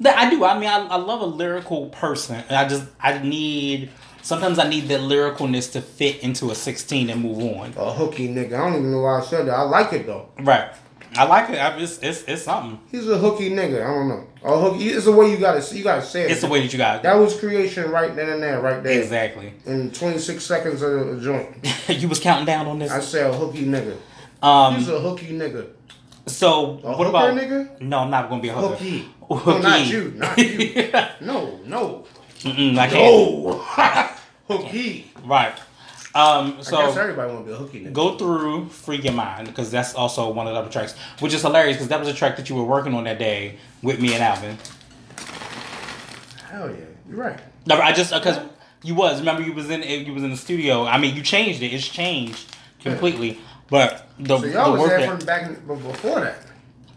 [0.00, 0.44] That I do.
[0.44, 2.36] I mean, I, I love a lyrical person.
[2.48, 3.90] And I just I need
[4.22, 7.74] sometimes I need that lyricalness to fit into a 16 and move on.
[7.76, 8.54] A hooky nigga.
[8.54, 9.54] I don't even know why I said that.
[9.54, 10.28] I like it though.
[10.38, 10.70] Right.
[11.16, 11.56] I like it.
[11.56, 12.78] I, it's, it's it's something.
[12.90, 13.82] He's a hooky nigga.
[13.82, 14.26] I don't know.
[14.44, 14.88] A hooky.
[14.88, 16.30] It's the way you gotta see you gotta say it.
[16.30, 17.02] It's the way that you got.
[17.02, 19.00] That was creation right then and there, right there.
[19.00, 19.54] Exactly.
[19.66, 21.66] In 26 seconds of a joint.
[21.88, 22.92] you was counting down on this.
[22.92, 23.96] I say a hooky nigga.
[24.42, 24.76] Um.
[24.76, 25.68] He's a hooky nigga.
[26.26, 27.80] So A what about nigga?
[27.80, 28.74] No, I'm not gonna be a hooker.
[28.76, 28.98] Hooky.
[29.00, 29.08] Hooky.
[29.28, 30.12] No, not you.
[30.16, 30.90] Not you.
[31.20, 32.06] no, no.
[32.40, 32.94] Mm-mm, I can't.
[34.48, 34.56] No.
[34.56, 35.10] hooky.
[35.24, 35.54] Right.
[36.14, 36.62] Um.
[36.62, 37.92] So everybody want to be a hooky nigga.
[37.92, 41.42] go through "Free Your Mind" because that's also one of the other tracks, which is
[41.42, 44.14] hilarious because that was a track that you were working on that day with me
[44.14, 44.56] and Alvin.
[46.50, 46.76] Hell yeah.
[47.08, 47.38] You're right.
[47.66, 48.38] No, I just because
[48.82, 50.84] you was remember you was in you was in the studio.
[50.84, 51.72] I mean, you changed it.
[51.72, 53.38] It's changed completely.
[53.68, 56.38] But the, So y'all the was work there that, from back before that.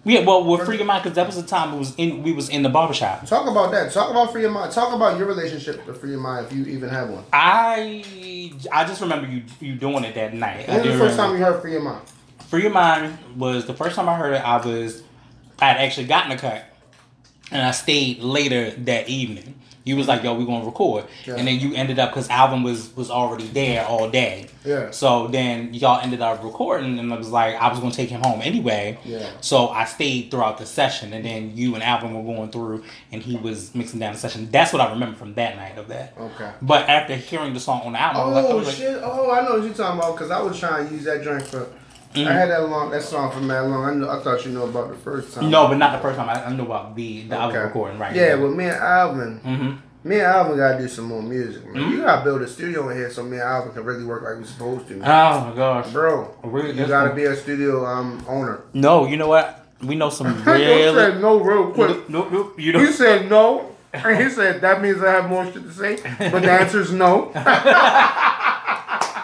[0.03, 2.23] Yeah, well, with "Free Your Mind" because that was the time it was in.
[2.23, 3.25] We was in the barbershop.
[3.27, 3.91] Talk about that.
[3.91, 4.71] Talk about free your mind.
[4.71, 7.23] Talk about your relationship to free your mind if you even have one.
[7.31, 8.03] I
[8.71, 10.67] I just remember you you doing it that night.
[10.67, 11.17] When was the first remember.
[11.17, 12.01] time you heard free your mind?
[12.51, 14.45] Free Your Mind was the first time I heard it.
[14.45, 15.03] I was,
[15.61, 16.65] I had actually gotten a cut,
[17.49, 19.55] and I stayed later that evening.
[19.83, 21.35] You was like, "Yo, we gonna record," Yeah.
[21.37, 24.45] and then you ended up because Alvin was was already there all day.
[24.63, 24.91] Yeah.
[24.91, 28.21] So then y'all ended up recording, and I was like, I was gonna take him
[28.21, 28.99] home anyway.
[29.03, 29.25] Yeah.
[29.41, 33.23] So I stayed throughout the session, and then you and Alvin were going through, and
[33.23, 34.49] he was mixing down the session.
[34.51, 36.13] That's what I remember from that night of that.
[36.19, 36.51] Okay.
[36.61, 38.75] But after hearing the song on the album, I was like- I Oh was like,
[38.75, 39.01] shit!
[39.03, 41.43] Oh, I know what you're talking about because I was trying to use that drink
[41.43, 41.67] for.
[42.13, 42.27] Mm-hmm.
[42.27, 43.83] I had that long that song for mad long.
[43.85, 45.49] I, knew, I thought you know about the first time.
[45.49, 46.29] No, but not the first time.
[46.29, 48.15] I, I knew about the the album recording, right?
[48.15, 49.71] Yeah, but me and Alvin, hmm
[50.03, 51.75] me and Alvin gotta do some more music, man.
[51.75, 51.91] Mm-hmm.
[51.91, 54.37] You gotta build a studio in here so me and Alvin can really work like
[54.39, 55.03] we supposed to, man.
[55.09, 56.71] Oh my gosh, Bro, Really?
[56.77, 57.15] you gotta cool.
[57.17, 58.61] be a studio um owner.
[58.73, 59.65] No, you know what?
[59.83, 60.93] We know some He really.
[60.95, 62.09] said no real quick.
[62.09, 62.59] Nope, nope.
[62.59, 62.91] You know.
[62.91, 63.75] said no.
[63.93, 65.97] And he said that means I have more shit to say.
[66.17, 67.31] But the answer is no.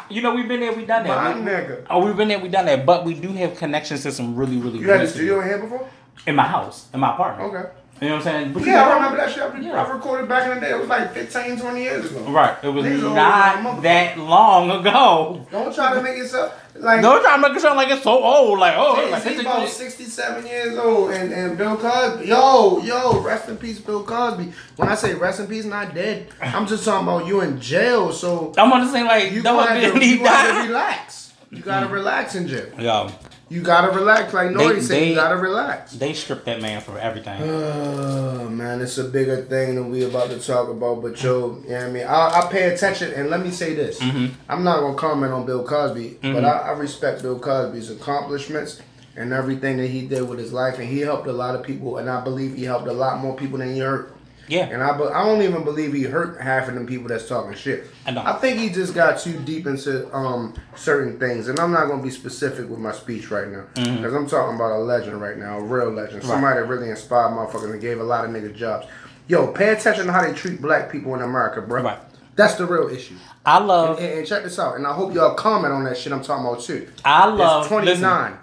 [0.09, 1.37] You know, we've been there, we've done My that.
[1.37, 1.85] We- nigga.
[1.89, 2.85] Oh, we've been there, we've done that.
[2.85, 4.79] But we do have connections to some really, really.
[4.79, 5.87] You had a studio in here before?
[6.25, 7.53] in my house, in my apartment.
[7.53, 7.69] Okay.
[7.99, 8.53] You know what I'm saying?
[8.53, 9.41] But Yeah, I remember that shit.
[9.43, 9.83] I, Yeah.
[9.83, 10.71] I recorded back in the day.
[10.71, 12.19] It was like 15, 20 years ago.
[12.31, 12.55] Right.
[12.63, 15.45] It was old not that long ago.
[15.51, 17.01] Don't try to make yourself like.
[17.01, 18.59] Don't try to make it sound like it's so old.
[18.59, 22.27] Like, oh, Jay like, it's about a- 67 years old, and, and Bill Cosby.
[22.27, 24.53] Yo, yo, rest in peace, Bill Cosby.
[24.75, 28.11] When I say rest in peace, not dead, I'm just talking about you in jail,
[28.13, 31.33] so I'm gonna say like, you gotta, was to, he you gotta relax.
[31.49, 32.67] You gotta relax in jail.
[32.77, 33.09] Yo,
[33.49, 34.89] You gotta relax, like Nori said.
[34.89, 35.93] they- You gotta relax.
[35.93, 37.41] they stripped that man for everything.
[37.43, 41.01] Oh man, it's a bigger thing than we about to talk about.
[41.01, 43.73] But yo, you know what I mean, I, I pay attention, and let me say
[43.73, 44.33] this: Mm-hmm.
[44.49, 48.81] I'm not gonna comment on Bill Cosby, but I, I respect Bill Cosby's accomplishments
[49.15, 51.97] and everything that he did with his life, and he helped a lot of people,
[51.97, 54.13] and I believe he helped a lot more people than he hurt.
[54.47, 54.65] Yeah.
[54.65, 57.85] And I, I don't even believe he hurt half of them people that's talking shit.
[58.05, 58.25] I don't.
[58.25, 62.01] I think he just got too deep into um, certain things, and I'm not gonna
[62.01, 64.15] be specific with my speech right now because Mm-hmm.
[64.15, 67.71] I'm talking about a legend right now, a real legend, somebody that really inspired motherfuckers
[67.71, 68.87] and gave a lot of niggas jobs.
[69.27, 71.83] Yo, pay attention to how they treat black people in America, bro.
[71.83, 71.99] Right.
[72.37, 73.15] That's the real issue.
[73.45, 73.97] I love.
[73.99, 76.45] And, and check this out, and I hope y'all comment on that shit I'm talking
[76.45, 76.87] about too.
[77.03, 77.63] I love.
[77.63, 78.37] It's 29.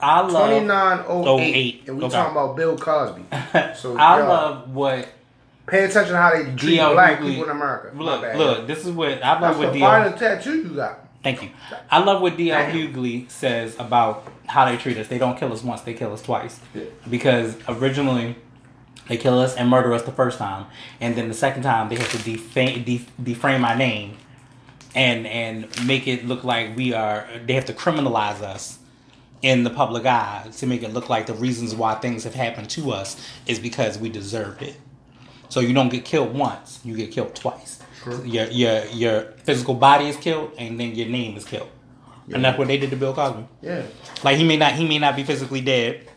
[0.00, 0.30] I love.
[0.50, 1.54] 2908.
[1.56, 1.88] 08.
[1.88, 2.12] And we Okay.
[2.14, 3.24] talking about Bill Cosby.
[3.76, 5.08] So I y'all- love what
[5.68, 7.90] Pay attention to how they treat DL black people in America.
[7.96, 9.80] Look, look, this is what I That's love the what DL.
[9.80, 11.04] finest tattoo you got.
[11.22, 11.50] Thank you.
[11.90, 12.74] I love what DL Damn.
[12.94, 15.08] Hughley says about how they treat us.
[15.08, 16.60] They don't kill us once; they kill us twice.
[17.10, 18.36] Because originally,
[19.08, 20.66] they kill us and murder us the first time,
[21.00, 24.16] and then the second time they have to defame, def- deframe our name,
[24.94, 27.26] and and make it look like we are.
[27.44, 28.78] They have to criminalize us
[29.42, 32.68] in the public eye to make it look like the reasons why things have happened
[32.70, 34.76] to us is because we deserved it.
[35.48, 37.80] So you don't get killed once; you get killed twice.
[38.24, 41.68] Your your your physical body is killed, and then your name is killed,
[42.32, 43.44] and that's what they did to Bill Cosby.
[43.62, 43.82] Yeah.
[44.24, 46.08] Like he may not he may not be physically dead,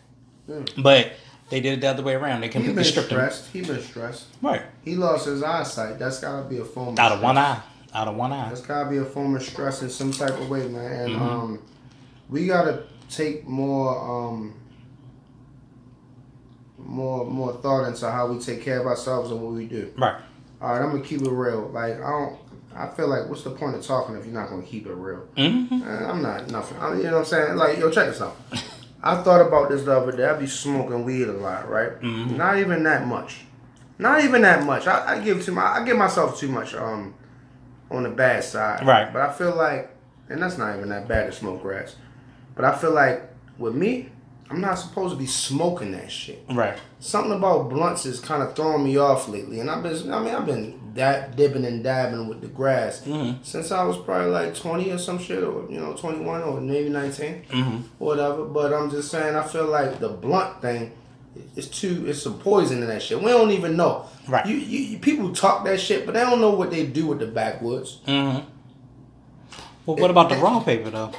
[0.78, 1.14] but
[1.50, 2.42] they did it the other way around.
[2.42, 3.18] They He completely stripped him.
[3.18, 3.48] stressed.
[3.52, 4.26] He been stressed.
[4.42, 6.00] Right He lost his eyesight.
[6.00, 7.60] That's gotta be a form out of one eye,
[7.94, 8.48] out of one eye.
[8.50, 10.92] That's gotta be a form of stress in some type of way, man.
[10.92, 11.22] And Mm-hmm.
[11.24, 11.60] um,
[12.30, 13.98] we gotta take more
[14.30, 14.54] um,
[16.86, 19.94] more more thought into how we take care of ourselves and what we do.
[19.98, 20.16] Right.
[20.62, 21.70] All right, I'm gonna keep it real.
[21.70, 22.38] Like I don't.
[22.74, 25.28] I feel like what's the point of talking if you're not gonna keep it real?
[25.36, 26.78] hmm I'm not nothing.
[26.78, 27.56] I, you know what I'm saying?
[27.58, 28.38] Like, yo, check this out.
[29.04, 30.26] I thought about this the other day.
[30.26, 32.00] I be smoking weed a lot, right?
[32.00, 32.38] Mm-hmm.
[32.38, 33.42] Not even that much.
[33.98, 34.88] Not even that much.
[34.88, 35.66] I, I give too much.
[35.66, 37.14] I give myself too much um
[37.90, 38.86] on the bad side.
[38.86, 39.12] Right.
[39.12, 39.90] But I feel like,
[40.30, 41.96] and that's not even that bad to smoke grass.
[42.56, 43.24] But I feel like
[43.58, 44.10] with me,
[44.52, 46.44] I'm not supposed to be smoking that shit.
[46.52, 46.78] Right.
[47.00, 50.36] Something about blunts is kind of throwing me off lately, and I've been, I mean,
[50.36, 53.42] I've been dab, dipping and dabbing with the grass Mm-hmm.
[53.44, 56.90] since I was probably like 20 or some shit, or you know, 21 or maybe
[56.90, 57.78] 19, Mm-hmm.
[57.98, 58.44] whatever.
[58.46, 60.92] But I'm just saying, I feel like the blunt thing
[61.56, 63.18] is too, it's some poison in that shit.
[63.22, 64.06] We don't even know.
[64.28, 64.46] Right.
[64.46, 67.20] You, you, you people talk that shit, but they don't know what they do with
[67.20, 68.00] the backwoods.
[68.06, 68.48] Mm-hmm.
[69.86, 71.12] Well, what about the raw paper though?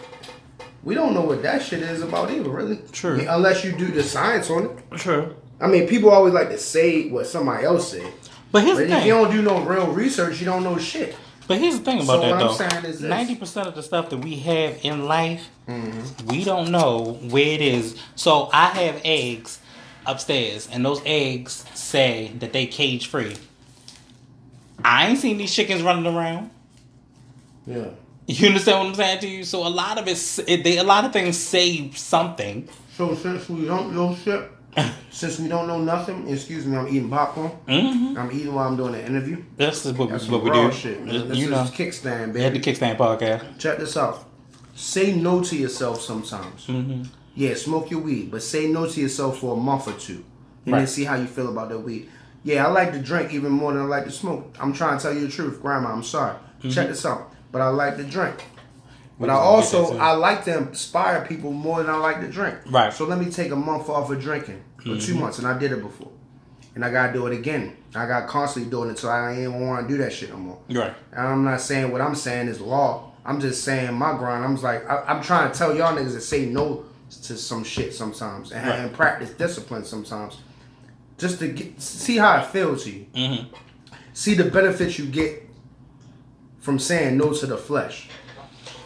[0.85, 2.79] We don't know what that shit is about either, really.
[2.91, 3.15] True.
[3.15, 4.91] I mean, unless you do the science on it.
[4.99, 5.37] True.
[5.61, 8.13] I mean, people always like to say what somebody else said.
[8.51, 11.17] But here's But the if you don't do no real research, you don't know shit.
[11.47, 13.09] But here's the thing about So that what I'm though.
[13.09, 16.27] Ninety percent of the stuff that we have in life, Mm-hmm.
[16.29, 17.97] we don't know where it is.
[18.17, 19.61] So I have eggs
[20.05, 23.37] upstairs, and those eggs say that they cage free.
[24.85, 26.51] I ain't seen these chickens running around.
[27.67, 27.91] Yeah.
[28.27, 29.45] You understand what I'm saying to you?
[29.45, 32.69] So a lot of it, it they, a lot of things say something.
[32.97, 34.49] So since we don't know shit,
[35.11, 37.51] since we don't know nothing, excuse me, I'm eating popcorn.
[37.69, 39.43] hmm I'm eating while I'm doing the interview.
[39.57, 40.71] This is what, That's what we do.
[40.73, 41.29] shit, man.
[41.29, 42.61] This you is know, kickstand, we had the.
[42.61, 43.59] Kickstand podcast.
[43.59, 44.25] Check this out.
[44.75, 46.67] Say no to yourself sometimes.
[46.67, 47.03] hmm
[47.35, 50.25] Yeah, smoke your weed, but say no to yourself for a month or two,
[50.65, 52.09] and then see how you feel about that weed.
[52.45, 54.57] Yeah, I like to drink even more than I like to smoke.
[54.61, 55.93] I'm trying to tell you the truth, Grandma.
[55.93, 56.37] I'm sorry.
[56.71, 57.32] Check this out.
[57.53, 58.43] But I like to drink.
[59.21, 59.99] But I just gonna get that also.
[59.99, 62.57] I like to inspire people more than I like to drink.
[62.67, 62.89] Right.
[62.89, 62.97] Mm-hmm.
[62.97, 65.71] So let me take a month off of drinking for two months, and I did
[65.71, 66.11] it before,
[66.75, 67.77] and I gotta do it again.
[67.95, 70.39] I got constantly doing it, so I ain't even want to do that shit no
[70.39, 70.59] more.
[70.71, 70.93] Right.
[71.13, 73.13] And I'm not saying what I'm saying is law.
[73.25, 74.45] I'm just saying my grind.
[74.45, 76.85] I'm just like I, I'm trying to tell y'all niggas to say no
[77.25, 78.79] to some shit sometimes and, Right.
[78.81, 80.39] and practice discipline sometimes,
[81.19, 83.07] just to get see how it feels to you.
[83.15, 83.45] hmm
[84.15, 85.42] See the benefits you get
[86.63, 88.09] from saying no to the flesh.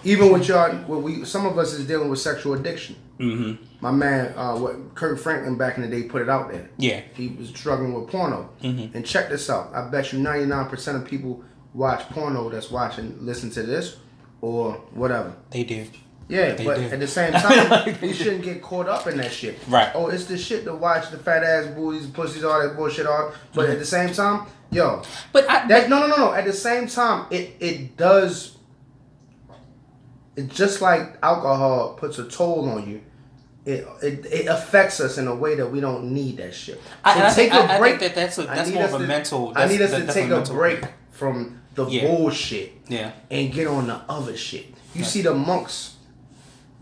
[0.03, 2.97] Even with y'all, what we some of us is dealing with sexual addiction.
[3.19, 6.71] hmm My man, uh, what Kirk Franklin back in the day put it out there.
[6.79, 7.03] Yeah.
[7.15, 8.51] He was struggling with porno.
[8.63, 8.95] Mhm.
[8.95, 9.71] And check this out.
[9.75, 11.43] I bet you 99% of people
[11.75, 13.97] watch porno that's watching, listen to this,
[14.41, 15.35] or whatever.
[15.51, 15.87] They do.
[16.29, 16.83] Yeah, but do.
[16.83, 19.59] at the same time, you shouldn't get caught up in that shit.
[19.69, 19.91] Right.
[19.95, 23.07] Oh, it's the shit to watch the fat ass booties, pussies, all that bullshit.
[23.07, 23.73] All, but mm-hmm.
[23.73, 26.33] at the same time, yo, But I, that no, no, no, no.
[26.35, 28.57] At the same time, it it does.
[30.37, 33.03] It's just like alcohol puts a toll on you.
[33.65, 36.77] It, it it affects us in a way that we don't need that shit.
[36.77, 38.01] So I- and I take think- I- I a think break.
[38.01, 40.07] that that's a- I that's more of a to- mental- I need us to that-
[40.07, 42.07] that's take a a break from the Yeah.
[42.07, 43.13] bullshit yeah.
[43.31, 44.67] and get on the other shit.
[44.95, 45.96] You see the monks.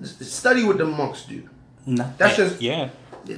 [0.03, 1.49] Study what the monks do.
[1.87, 2.89] No, That's yeah, just- yeah.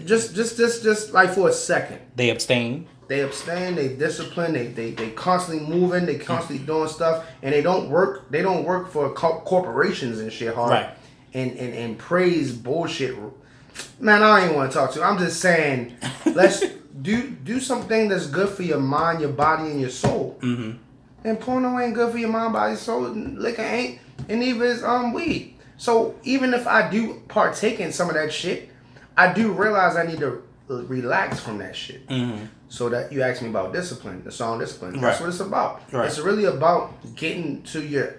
[0.04, 2.00] Just just just just like for a second.
[2.16, 2.88] They abstain.
[3.06, 7.62] They abstain, they discipline, they they they constantly moving, they constantly doing stuff, and they
[7.62, 8.28] don't work.
[8.30, 10.70] They don't work for co- corporations and shit hard.
[10.72, 10.90] Right.
[11.34, 13.14] And and and praise bullshit.
[14.00, 14.98] Man, I ain't want to talk to.
[14.98, 15.04] you.
[15.04, 15.94] I'm just saying,
[16.34, 16.64] let's
[17.02, 20.36] do do something that's good for your mind, your body, and your soul.
[20.40, 20.72] hmm
[21.22, 23.02] And porno ain't good for your mind, body, soul.
[23.02, 25.55] Liquor ain't, and even is um weed.
[25.76, 28.70] So even if I do partake in some of that shit,
[29.16, 32.02] I do realize I need to relax from that shit.
[32.08, 34.92] hmm So that you asked me about discipline, the song discipline.
[35.00, 35.20] That's Right.
[35.20, 35.82] what it's about.
[35.92, 36.06] Right.
[36.06, 38.16] It's really about getting to your.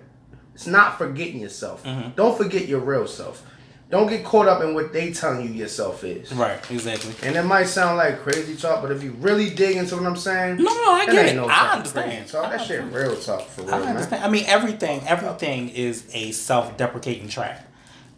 [0.56, 1.84] It's not forgetting yourself.
[1.84, 2.16] Mhm.
[2.16, 3.44] Don't forget your real self.
[3.90, 6.34] Don't get caught up in what they telling you yourself is.
[6.34, 7.16] Right, exactly.
[7.24, 10.18] And it might sound like crazy talk, but if you really dig into what I'm
[10.18, 11.36] saying, No, no, I get it.
[11.36, 12.28] no I understand.
[12.28, 12.52] Talk.
[12.52, 14.14] That shit real talk for real, I man.
[14.22, 17.66] I mean, everything, everything is a self-deprecating trap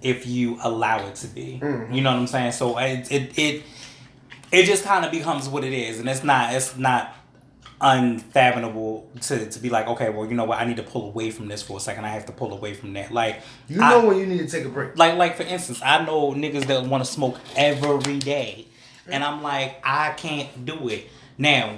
[0.02, 1.60] if you allow it to be.
[1.62, 1.94] Mm-hmm.
[1.94, 2.54] You know what I'm saying?
[2.54, 3.64] So it it it,
[4.52, 7.14] it just kind of becomes what it is, and it's not it's not
[7.82, 10.60] unfathomable to, to be like, okay, well, you know what?
[10.60, 12.06] I need to pull away from this for a second.
[12.06, 13.12] I have to pull away from that.
[13.12, 14.98] Like You I- know when you need to take a break.
[14.98, 18.68] like like for instance, I know niggas that want to smoke every day,
[19.08, 21.08] and I'm like, I can't do it.
[21.38, 21.78] Now,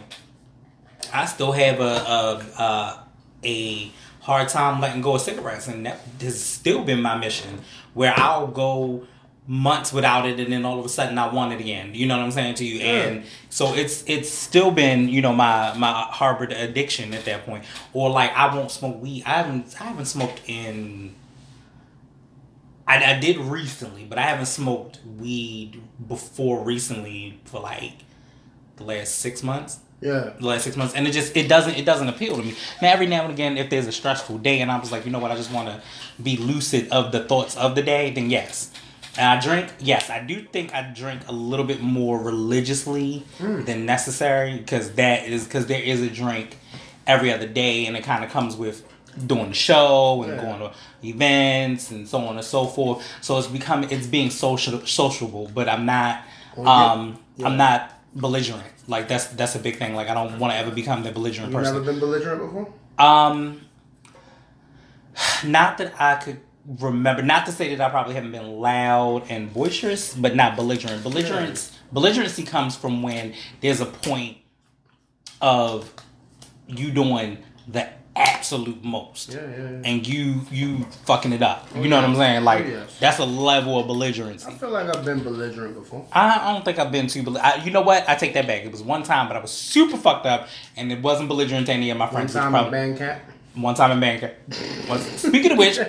[1.13, 2.99] I still have a a a,
[3.45, 3.91] a
[4.21, 7.59] hard time letting go of cigarettes, and that has still been my mission.
[7.93, 9.05] Where I'll go
[9.47, 11.93] months without it, and then all of a sudden I want it again.
[11.93, 12.79] You know what I'm saying to you?
[12.81, 17.65] And so it's it's still been you know my my harbored addiction at that point.
[17.93, 19.23] Or like I won't smoke weed.
[19.25, 21.15] I haven't I haven't smoked in
[22.91, 27.93] I, I did recently, but I haven't smoked weed before recently for like
[28.75, 29.79] the last six months.
[30.01, 30.31] Yeah.
[30.37, 32.55] The last six months, and it just it doesn't it doesn't appeal to me.
[32.81, 35.11] Now every now and again, if there's a stressful day, and I'm just like, you
[35.11, 35.81] know what, I just want to
[36.21, 38.73] be lucid of the thoughts of the day, then yes.
[39.17, 43.85] And I drink, yes, I do think I drink a little bit more religiously than
[43.85, 46.57] necessary because that is because there is a drink
[47.05, 48.85] every other day, and it kind of comes with
[49.27, 50.39] doing the show and Yeah.
[50.41, 50.71] going to
[51.03, 53.05] events and so on and so forth.
[53.19, 56.23] So it's becoming it's being social sociable, but I'm not
[56.55, 57.47] Well, um Yeah.
[57.47, 58.63] I'm not belligerent.
[58.87, 59.93] Like that's that's a big thing.
[59.93, 61.73] Like I don't want to ever become the belligerent You person.
[61.73, 62.67] never been belligerent before?
[62.97, 63.61] Um,
[65.45, 67.21] not that I could remember.
[67.21, 71.03] Not to say that I probably haven't been loud and boisterous, but not belligerent.
[71.03, 74.37] Belligerence, belligerency comes from when there's a point
[75.41, 75.91] of
[76.67, 77.37] you doing
[77.67, 79.81] the absolute most, Yeah, yeah, yeah.
[79.85, 81.67] and you you fucking it up.
[81.75, 82.43] You know what I'm oh, saying?
[82.43, 82.99] Like Oh, yes.
[82.99, 84.45] that's a level of belligerency.
[84.47, 86.05] I feel like I've been belligerent before.
[86.11, 87.21] I, don't think I've been too.
[87.63, 88.07] You know what?
[88.09, 88.63] I take that back.
[88.63, 91.71] It was one time, but I was super fucked up, and it wasn't belligerent to
[91.73, 92.33] any of my friends.
[92.33, 93.21] Was time probably- in Bangkok.
[93.55, 94.31] One time in Bangkok.
[94.99, 95.79] Speaking of which,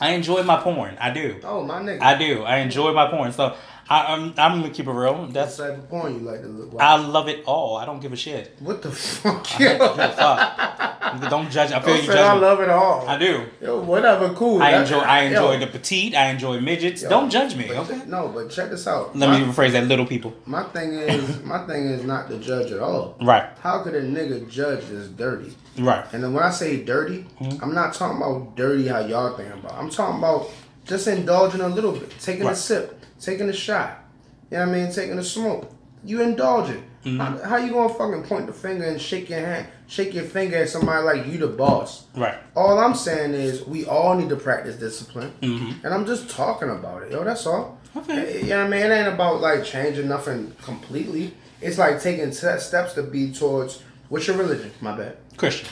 [0.00, 0.96] I enjoy my porn.
[1.00, 1.40] I do.
[1.44, 2.02] Oh, my nigga.
[2.02, 2.42] I do.
[2.42, 3.32] I enjoy my porn.
[3.32, 3.56] So
[3.90, 5.14] I, I'm I'm gonna keep it real.
[5.22, 7.76] What That's type of porn you like to look I love it all.
[7.76, 8.54] I don't give a shit.
[8.60, 9.58] What the fuck?
[9.58, 11.30] Yo, fuck.
[11.30, 11.72] Don't judge.
[11.72, 13.08] I feel don't you say I love it all.
[13.08, 13.46] I do.
[13.62, 14.62] Yo, whatever, cool.
[14.62, 14.98] I enjoy.
[14.98, 16.14] I yo, enjoy the petite.
[16.14, 17.02] I enjoy midgets.
[17.02, 17.70] yo, don't judge me.
[17.72, 18.02] Okay.
[18.06, 19.16] No, but check this out.
[19.16, 19.86] Let my, me rephrase that.
[19.86, 20.34] Little people.
[20.44, 23.16] My thing is, my thing is not to judge at all.
[23.22, 23.48] Right.
[23.60, 25.54] How could a nigga judge this dirty?
[25.78, 26.04] Right.
[26.12, 27.62] And then when I say dirty, Mm-hmm.
[27.62, 29.74] I'm not talking about dirty how y'all think about.
[29.74, 30.50] I'm talking about
[30.84, 34.04] just indulging a little bit, taking a sip, taking a shot.
[34.50, 34.92] You know what I mean?
[34.92, 35.70] Taking a smoke.
[36.04, 36.80] You indulge it.
[37.04, 37.18] Mm-hmm.
[37.20, 40.56] How, how you gonna fucking point the finger and shake your hand, shake your finger
[40.56, 42.06] at somebody like you the boss?
[42.16, 42.38] Right.
[42.56, 45.84] All I'm saying is we all need to practice discipline, Mm-hmm.
[45.84, 47.12] and I'm just talking about it.
[47.12, 47.78] Yo, that's all.
[47.96, 48.42] Okay.
[48.42, 48.82] You know what I mean?
[48.90, 51.34] It ain't about like changing nothing completely.
[51.60, 54.70] It's like taking te- steps to be towards what's your religion?
[54.80, 55.16] My bad.
[55.36, 55.68] Christian.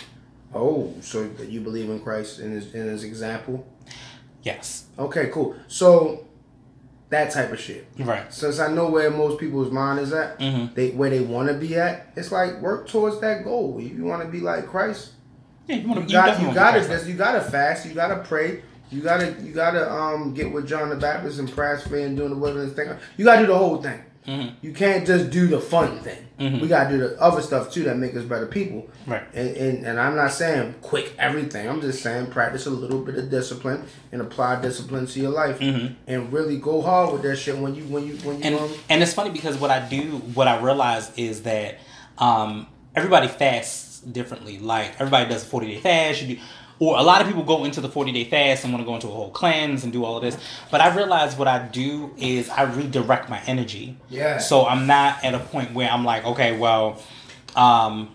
[0.55, 3.67] Oh, so you believe in Christ in his in his example?
[4.43, 4.87] Yes.
[4.99, 5.57] Okay, cool.
[5.67, 6.26] So
[7.11, 7.87] that type of shit.
[7.99, 8.33] Right.
[8.33, 10.75] Since I know where most people's mind is at, Mhm.
[10.75, 13.77] they where they want to be at, it's like work towards that goal.
[13.81, 15.11] If you want to be like Christ,
[15.69, 15.77] Yeah.
[15.77, 16.07] You want to.
[16.07, 19.21] you got you got to you got to fast, you got to pray, you got
[19.21, 22.31] to you got to um get with John the Baptist and prayers for and doing
[22.31, 22.89] the wilderness thing.
[23.17, 24.01] You got to do the whole thing.
[24.27, 24.53] Mhm.
[24.63, 26.19] You can't just do the fun thing.
[26.41, 26.61] Mhm.
[26.61, 28.87] We got to do the other stuff too that make us better people.
[29.07, 29.23] Right.
[29.35, 31.69] And, and and I'm not saying quick everything.
[31.69, 35.61] I'm just saying practice a little bit of discipline and apply discipline to your life
[35.61, 35.95] Mhm.
[36.07, 38.71] and really go hard with that shit when you when you when you and um,
[38.91, 40.03] and it's funny because what I do,
[40.35, 41.79] what I realize is that
[42.19, 44.59] um, everybody fasts differently.
[44.59, 46.23] Like everybody does a forty day fast.
[46.23, 46.43] You do,
[46.79, 48.95] or a lot of people go into the forty day fast and want to go
[48.95, 50.37] into a whole cleanse and do all of this.
[50.71, 53.97] But I realize what I do is I redirect my energy.
[54.11, 54.39] Yeah.
[54.39, 57.01] So I'm not at a point where I'm like, okay, well,
[57.55, 58.11] um,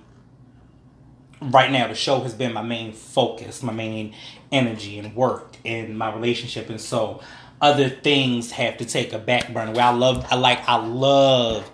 [1.42, 4.14] right now the show has been my main focus, my main
[4.52, 7.22] energy and work in my relationship, and so
[7.62, 9.72] other things have to take a back burner.
[9.72, 11.70] Where I love, I like, I love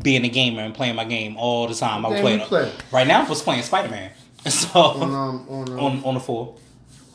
[0.00, 2.04] being a gamer and playing my game all the time.
[2.04, 2.40] I What was game playing.
[2.40, 2.72] you play?
[2.92, 4.10] Right now, I was playing Spider Man.
[4.50, 6.54] So on um on, um, on on the four.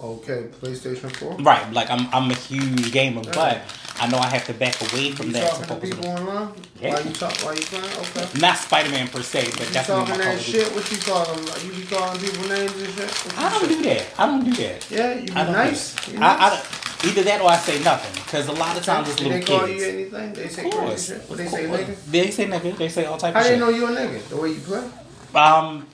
[0.01, 1.35] okay PlayStation Four.
[1.37, 3.61] Right, like I'm I'm a huge gamer, but
[3.99, 6.53] I know I have to back away from You that talking to people on online?
[6.79, 6.93] Yeah.
[6.93, 7.85] While you talk, while you playing?
[7.85, 8.39] Okay.
[8.39, 10.67] not Spider Man per se, but You definitely talking my that shit?
[10.75, 11.45] What you calling?
[11.47, 13.09] Like, You be calling people names and shit?
[13.09, 13.67] What I don't say?
[13.69, 14.05] do that.
[14.19, 14.91] I don't do that.
[14.91, 16.07] Yeah, you be I nice.
[16.07, 16.39] You that.
[16.41, 17.05] I, I nice?
[17.05, 19.65] either that or I say nothing because a lot of times it's little they call
[19.65, 19.81] kids.
[19.81, 20.33] you anything?
[20.33, 21.21] They say Of crazy shit.
[21.29, 21.95] What they say, nigga?
[22.11, 22.77] They say nigga.
[22.77, 23.59] They say all type How of they shit.
[23.59, 24.21] know you a nigga?
[24.29, 24.87] The way you play?
[25.33, 25.87] Um,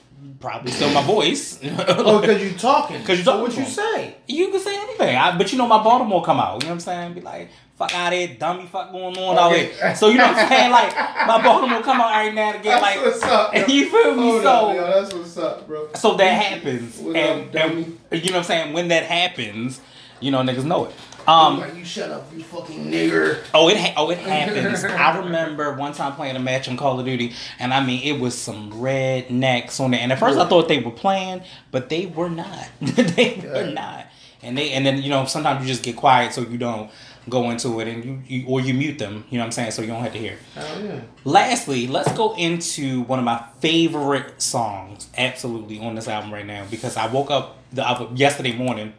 [0.44, 1.58] probably still my voice.
[2.06, 2.98] Oh, because you talking.
[3.00, 4.16] Because you So talking what to you say?
[4.28, 6.62] You can say anything, I, but you know my Baltimore come out.
[6.62, 7.14] You know what I'm saying?
[7.14, 9.72] Be like, fuck out of here, dummy, fuck going on out Okay.
[9.72, 9.96] here.
[9.96, 10.70] So you know what I'm saying?
[10.70, 10.94] Like
[11.26, 13.54] my Baltimore come out every now and again, That's like what's up.
[13.54, 13.66] yo.
[13.66, 14.22] you feel me?
[14.30, 15.88] Hold so up, yo, that's what's up, bro.
[15.94, 18.72] so that happens, and, up, and you know what I'm saying?
[18.74, 19.80] When that happens,
[20.20, 20.94] you know niggas know it.
[21.26, 23.42] Um, like you shut up, you fucking nigger.
[23.54, 24.84] Oh, it ha- oh it happens.
[24.84, 28.20] I remember one time playing a match on Call of Duty, and I mean it
[28.20, 30.00] was some rednecks on there.
[30.00, 32.68] And at first I thought they were playing, but they were not.
[32.80, 34.06] they were not.
[34.42, 36.90] And they and then you know sometimes you just get quiet so you don't
[37.28, 39.24] go into it, and you, you or you mute them.
[39.30, 39.70] You know what I'm saying?
[39.72, 40.36] So you don't have to hear.
[40.54, 41.00] Hell yeah.
[41.24, 46.66] Lastly, let's go into one of my favorite songs, absolutely on this album right now,
[46.70, 48.92] because I woke up the yesterday morning,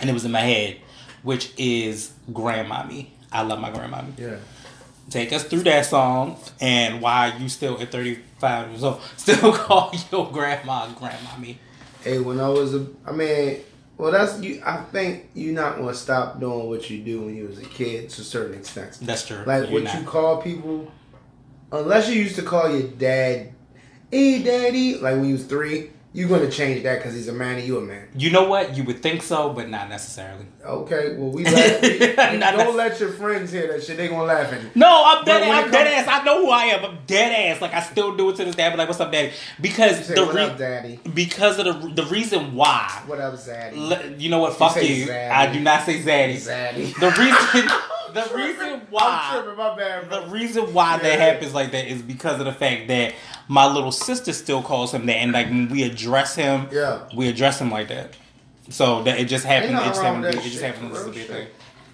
[0.00, 0.78] and it was in my head,
[1.22, 4.18] which is "Grandmommy." I love my grandmommy.
[4.18, 4.36] Yeah.
[5.08, 9.92] Take us through that song and why you still at 35 years old still call
[10.12, 11.56] your grandma grandmommy.
[12.02, 13.58] Hey, when I was a, I mean,
[13.98, 14.62] well, that's you.
[14.64, 18.08] I think you're not gonna stop doing what you do when you was a kid
[18.10, 18.98] to a certain extent.
[19.02, 19.42] That's true.
[19.44, 19.98] Like You're what not.
[20.00, 20.90] you call people,
[21.72, 23.52] unless you used to call your dad,
[24.10, 27.58] "Hey, daddy," like when you was three, you're gonna change that because he's a man
[27.58, 28.08] and you a man.
[28.16, 28.76] You know what?
[28.76, 30.44] You would think so, but not necessarily.
[30.64, 33.96] Okay, well we, laugh, we- Not don't let your friends hear that shit.
[33.96, 34.70] They gonna laugh at you.
[34.74, 35.42] No, I'm dead.
[35.44, 36.06] I'm dead ass.
[36.08, 36.84] I know who I am.
[36.84, 37.62] I'm dead ass.
[37.62, 38.64] Like I still do it to this day.
[38.64, 41.66] I like, "What's up, daddy?" Because You say, the "What re- up, daddy?" because of
[41.66, 43.02] the the reason why.
[43.06, 43.76] What up, Zaddy?
[43.76, 44.54] Le- You know what?
[44.54, 45.06] Fuck say you.
[45.06, 45.30] Zaddy.
[45.30, 46.36] I do not say zaddy.
[46.36, 46.94] Zaddy.
[46.98, 47.70] The reason.
[48.12, 49.30] the reason I'm why.
[49.32, 49.56] tripping.
[49.56, 53.14] My bad, The reason why that happens like that is because of the fact that
[53.48, 57.00] my little sister still calls him that, and like when we address him, Yeah.
[57.16, 58.14] we address him like that.
[58.68, 59.76] So that it just happened.
[59.76, 60.22] It just happened.
[60.22, 61.46] with to that be- It just shit, happened to real be a thing.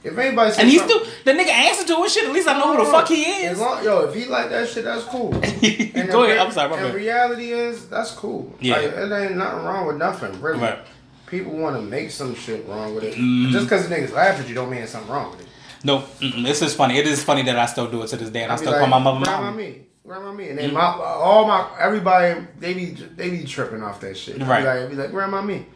[0.05, 2.25] If anybody And he still the nigga answered to his shit.
[2.27, 3.59] At least I know who the fuck he is.
[3.59, 5.31] long, yo, if he like that shit, that's cool.
[5.33, 5.61] Go ahead.
[5.61, 6.71] re- I'm sorry.
[6.71, 8.55] My And reality is, that's cool.
[8.61, 8.77] Yeah.
[8.77, 10.61] Like, it ain't nothing wrong with nothing, really.
[10.61, 10.79] Right.
[11.27, 13.15] People want to make some shit wrong with it.
[13.15, 13.51] Mm-hmm.
[13.51, 15.46] Just because the niggas laugh at you don't mean something wrong with it.
[15.85, 16.99] No, this is funny.
[16.99, 18.73] It is funny that I still do it to this day, and I I still
[18.73, 22.75] like, call my mother grandma me, grandma me, and then my all my everybody they
[22.75, 24.41] be they be tripping off that shit.
[24.43, 24.63] Right.
[24.63, 25.67] Be like, be like grandma me.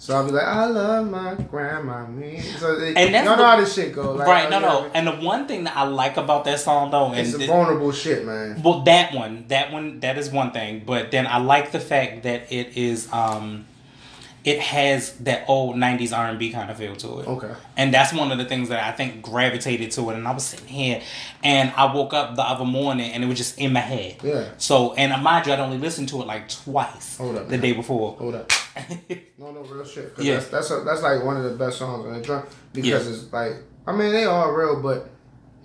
[0.00, 2.40] So I'll be like, I love my grandma me.
[2.40, 4.16] So And that's y'all the- how this shit goes.
[4.16, 4.48] Like, Right?
[4.48, 4.88] No, no.
[4.94, 7.48] And the one thing that I like about that song, though, and It's a it-
[7.48, 8.62] vulnerable shit, man.
[8.62, 10.84] Well, that one, that one, that is one thing.
[10.86, 13.66] But then I like the fact that it is, um,
[14.44, 17.26] it has that old '90s R&B kind of feel to it.
[17.28, 17.52] Okay.
[17.76, 20.16] And that's one of the things that I think gravitated to it.
[20.16, 21.02] And I was sitting here,
[21.44, 24.16] and I woke up the other morning, and it was just in my head.
[24.22, 24.48] Yeah.
[24.58, 27.18] So, and mind you, I'd only listened to it like twice.
[27.18, 27.60] Hold up, The man.
[27.60, 28.16] day before.
[28.16, 28.50] Hold up.
[29.38, 30.12] No, no, real shit.
[30.18, 30.34] Yeah.
[30.34, 33.12] That's that's, a, that's like one of the best songs on the drum because Yeah.
[33.12, 33.52] it's like
[33.86, 35.08] I mean they all real, but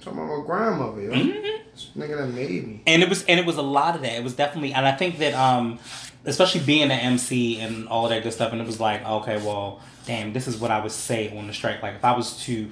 [0.02, 1.12] talking about my grandmother, yo.
[1.12, 1.32] Mm-hmm.
[1.74, 2.84] This nigga that made me.
[2.86, 4.14] and it was and it was a lot of that.
[4.14, 5.80] It was definitely, and I think that um,
[6.26, 9.82] especially being an MC and all that good stuff, and it was like, okay, well,
[10.06, 11.82] damn, this is what I would say on the track.
[11.82, 12.70] Like if I was to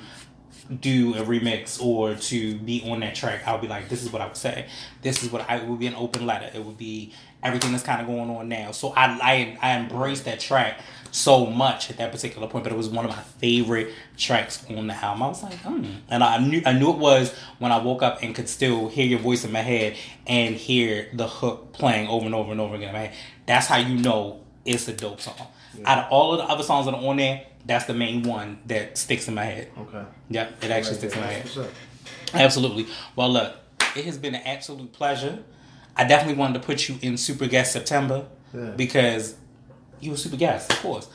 [0.80, 4.12] do a remix or to be on that track, I would be like, this is
[4.12, 4.68] what I would say.
[5.02, 6.50] This is what I would be an open letter.
[6.54, 8.72] It would be everything that's kind of going on now.
[8.72, 10.80] So I I I embraced that track
[11.12, 14.88] so much at that particular point, but it was one of my favorite tracks on
[14.88, 15.24] the album.
[15.24, 15.86] I was like, hmm.
[16.10, 19.06] And I knew I knew it was when I woke up and could still hear
[19.06, 19.96] your voice in my head
[20.26, 23.14] and hear the hook playing over and over and over again in my head.
[23.52, 25.36] That's how you know it's a dope song.
[25.84, 28.60] Out of all of the other songs that are on there, that's the main one
[28.68, 29.70] that sticks in my head.
[29.78, 30.06] Okay.
[30.30, 31.50] Yeah, it actually sticks in my head.
[32.34, 32.88] Absolutely.
[33.18, 33.54] Well, look,
[33.98, 35.44] it has been an absolute pleasure.
[35.98, 38.26] I definitely wanted to put you in Super Guest September
[38.56, 38.70] Yeah.
[38.70, 39.36] because
[40.00, 41.10] you were Super Guest, of course.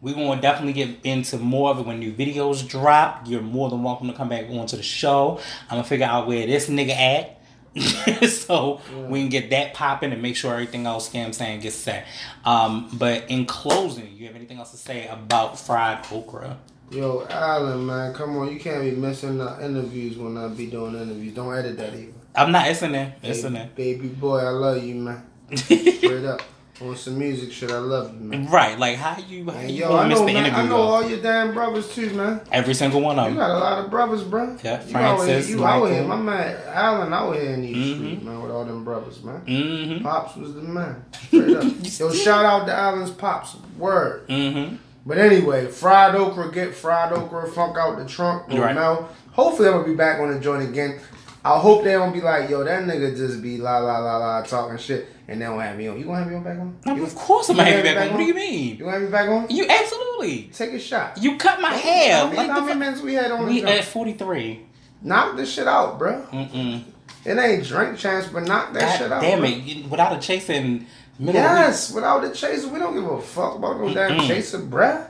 [0.00, 3.26] We're going to definitely get into more of it when new videos drop.
[3.26, 5.40] You're more than welcome to come back onto the show.
[5.64, 7.39] I'm going to figure out where this nigga at.
[8.28, 11.60] so we can get that popping and make sure everything else, you know I'm saying,
[11.60, 12.06] gets set.
[12.44, 16.58] Um, but in closing, you have anything else to say about fried okra?
[16.90, 20.94] Yo, Alan, man, come on, you can't be missing the interviews when I be doing
[20.96, 21.34] interviews.
[21.34, 22.12] Don't edit that either.
[22.34, 23.14] I'm not, it's in there.
[23.22, 23.94] It's in Baby, there.
[23.94, 25.24] baby boy, I love you, man.
[25.54, 26.42] Straight up.
[26.82, 28.46] On some music shit, I love you, man.
[28.50, 30.60] Right, like how you how And you yo, I gonna miss know, the man, interview?
[30.64, 30.82] I know though?
[30.82, 32.40] all your damn brothers too, man.
[32.50, 33.34] Every single one of them.
[33.34, 34.56] You got a lot of brothers, bro.
[34.62, 37.76] Yeah, you out here, Francis, you out here, my man Alan out here in these
[37.76, 37.96] Mhm.
[37.96, 39.42] streets, man, with all them brothers, man.
[39.46, 40.04] Mm-hmm.
[40.04, 41.04] Pops was the man.
[41.26, 41.64] Straight up.
[41.82, 43.56] Yo, shout out to Alan's Pops.
[43.76, 44.26] Word.
[44.28, 44.76] Mm-hmm.
[45.04, 48.74] But anyway, fried okra, get fried okra, funk out the trunk, Right.
[48.74, 49.08] Mel.
[49.32, 50.98] Hopefully, I'm gonna be back on the joint again.
[51.44, 54.42] I hope they don't be like, yo, that nigga just be la la la la
[54.42, 55.98] talking shit, and they don't have me on.
[55.98, 56.96] You gonna have me on back on?
[56.96, 58.10] You, Of course I'm gonna have you back on.
[58.12, 58.76] What do you You mean?
[58.78, 59.46] gonna have me back on?
[59.48, 60.50] You absolutely.
[60.52, 61.16] Take a shot.
[61.22, 62.16] You cut my hair.
[62.18, 64.60] How many, Like how many minutes we had on we at 43.
[65.02, 66.22] Knock this shit out, bro.
[66.30, 66.82] Mm-mm.
[67.24, 69.22] It ain't Drink Champs, but knock that God shit out.
[69.22, 69.56] damn it.
[69.62, 70.84] You- Without a chasing
[71.18, 75.06] middle Yes, without the chaser, we don't give a fuck about no damn chaser, bruh.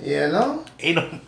[0.00, 0.64] You know?
[0.80, 1.20] Ain't no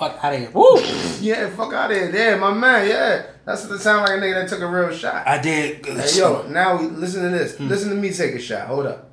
[0.00, 0.50] fuck out of here.
[0.50, 0.66] Woo!
[1.20, 2.10] Yeah, fuck out of here.
[2.10, 2.88] Yeah, my man.
[2.88, 5.26] Yeah, that's the sound like a nigga that took a real shot.
[5.28, 5.84] I did.
[5.84, 7.58] Hey, yo, now we listen to this.
[7.58, 7.68] Hmm.
[7.68, 8.68] Listen to me take a shot.
[8.68, 9.10] Hold up.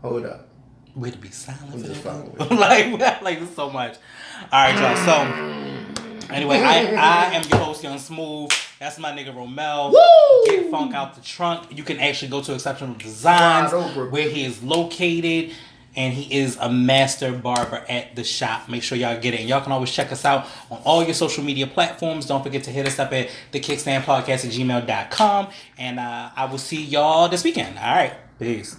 [0.00, 0.48] Hold up.
[0.96, 1.74] Way to be silent.
[1.74, 2.56] I'm just fucking with you.
[2.56, 3.96] like, like this so much.
[4.50, 4.96] All right, y'all.
[5.04, 8.50] So, anyway, I, I am your host, Young Smooth.
[8.80, 9.92] That's my nigga Romel.
[9.92, 10.56] Woo!
[10.56, 11.76] Get Funk out the trunk.
[11.76, 15.52] You can actually go to Exceptional Designs, where he is located.
[15.96, 18.68] And he is a master barber at the shop.
[18.68, 19.42] Make sure y'all get it.
[19.42, 22.26] Y'all can always check us out on all your social media platforms.
[22.26, 25.48] Don't forget to hit us up at the kickstandpodcast at gmail.com.
[25.78, 27.78] And uh, I will see y'all this weekend.
[27.78, 28.14] All right.
[28.38, 28.76] Peace.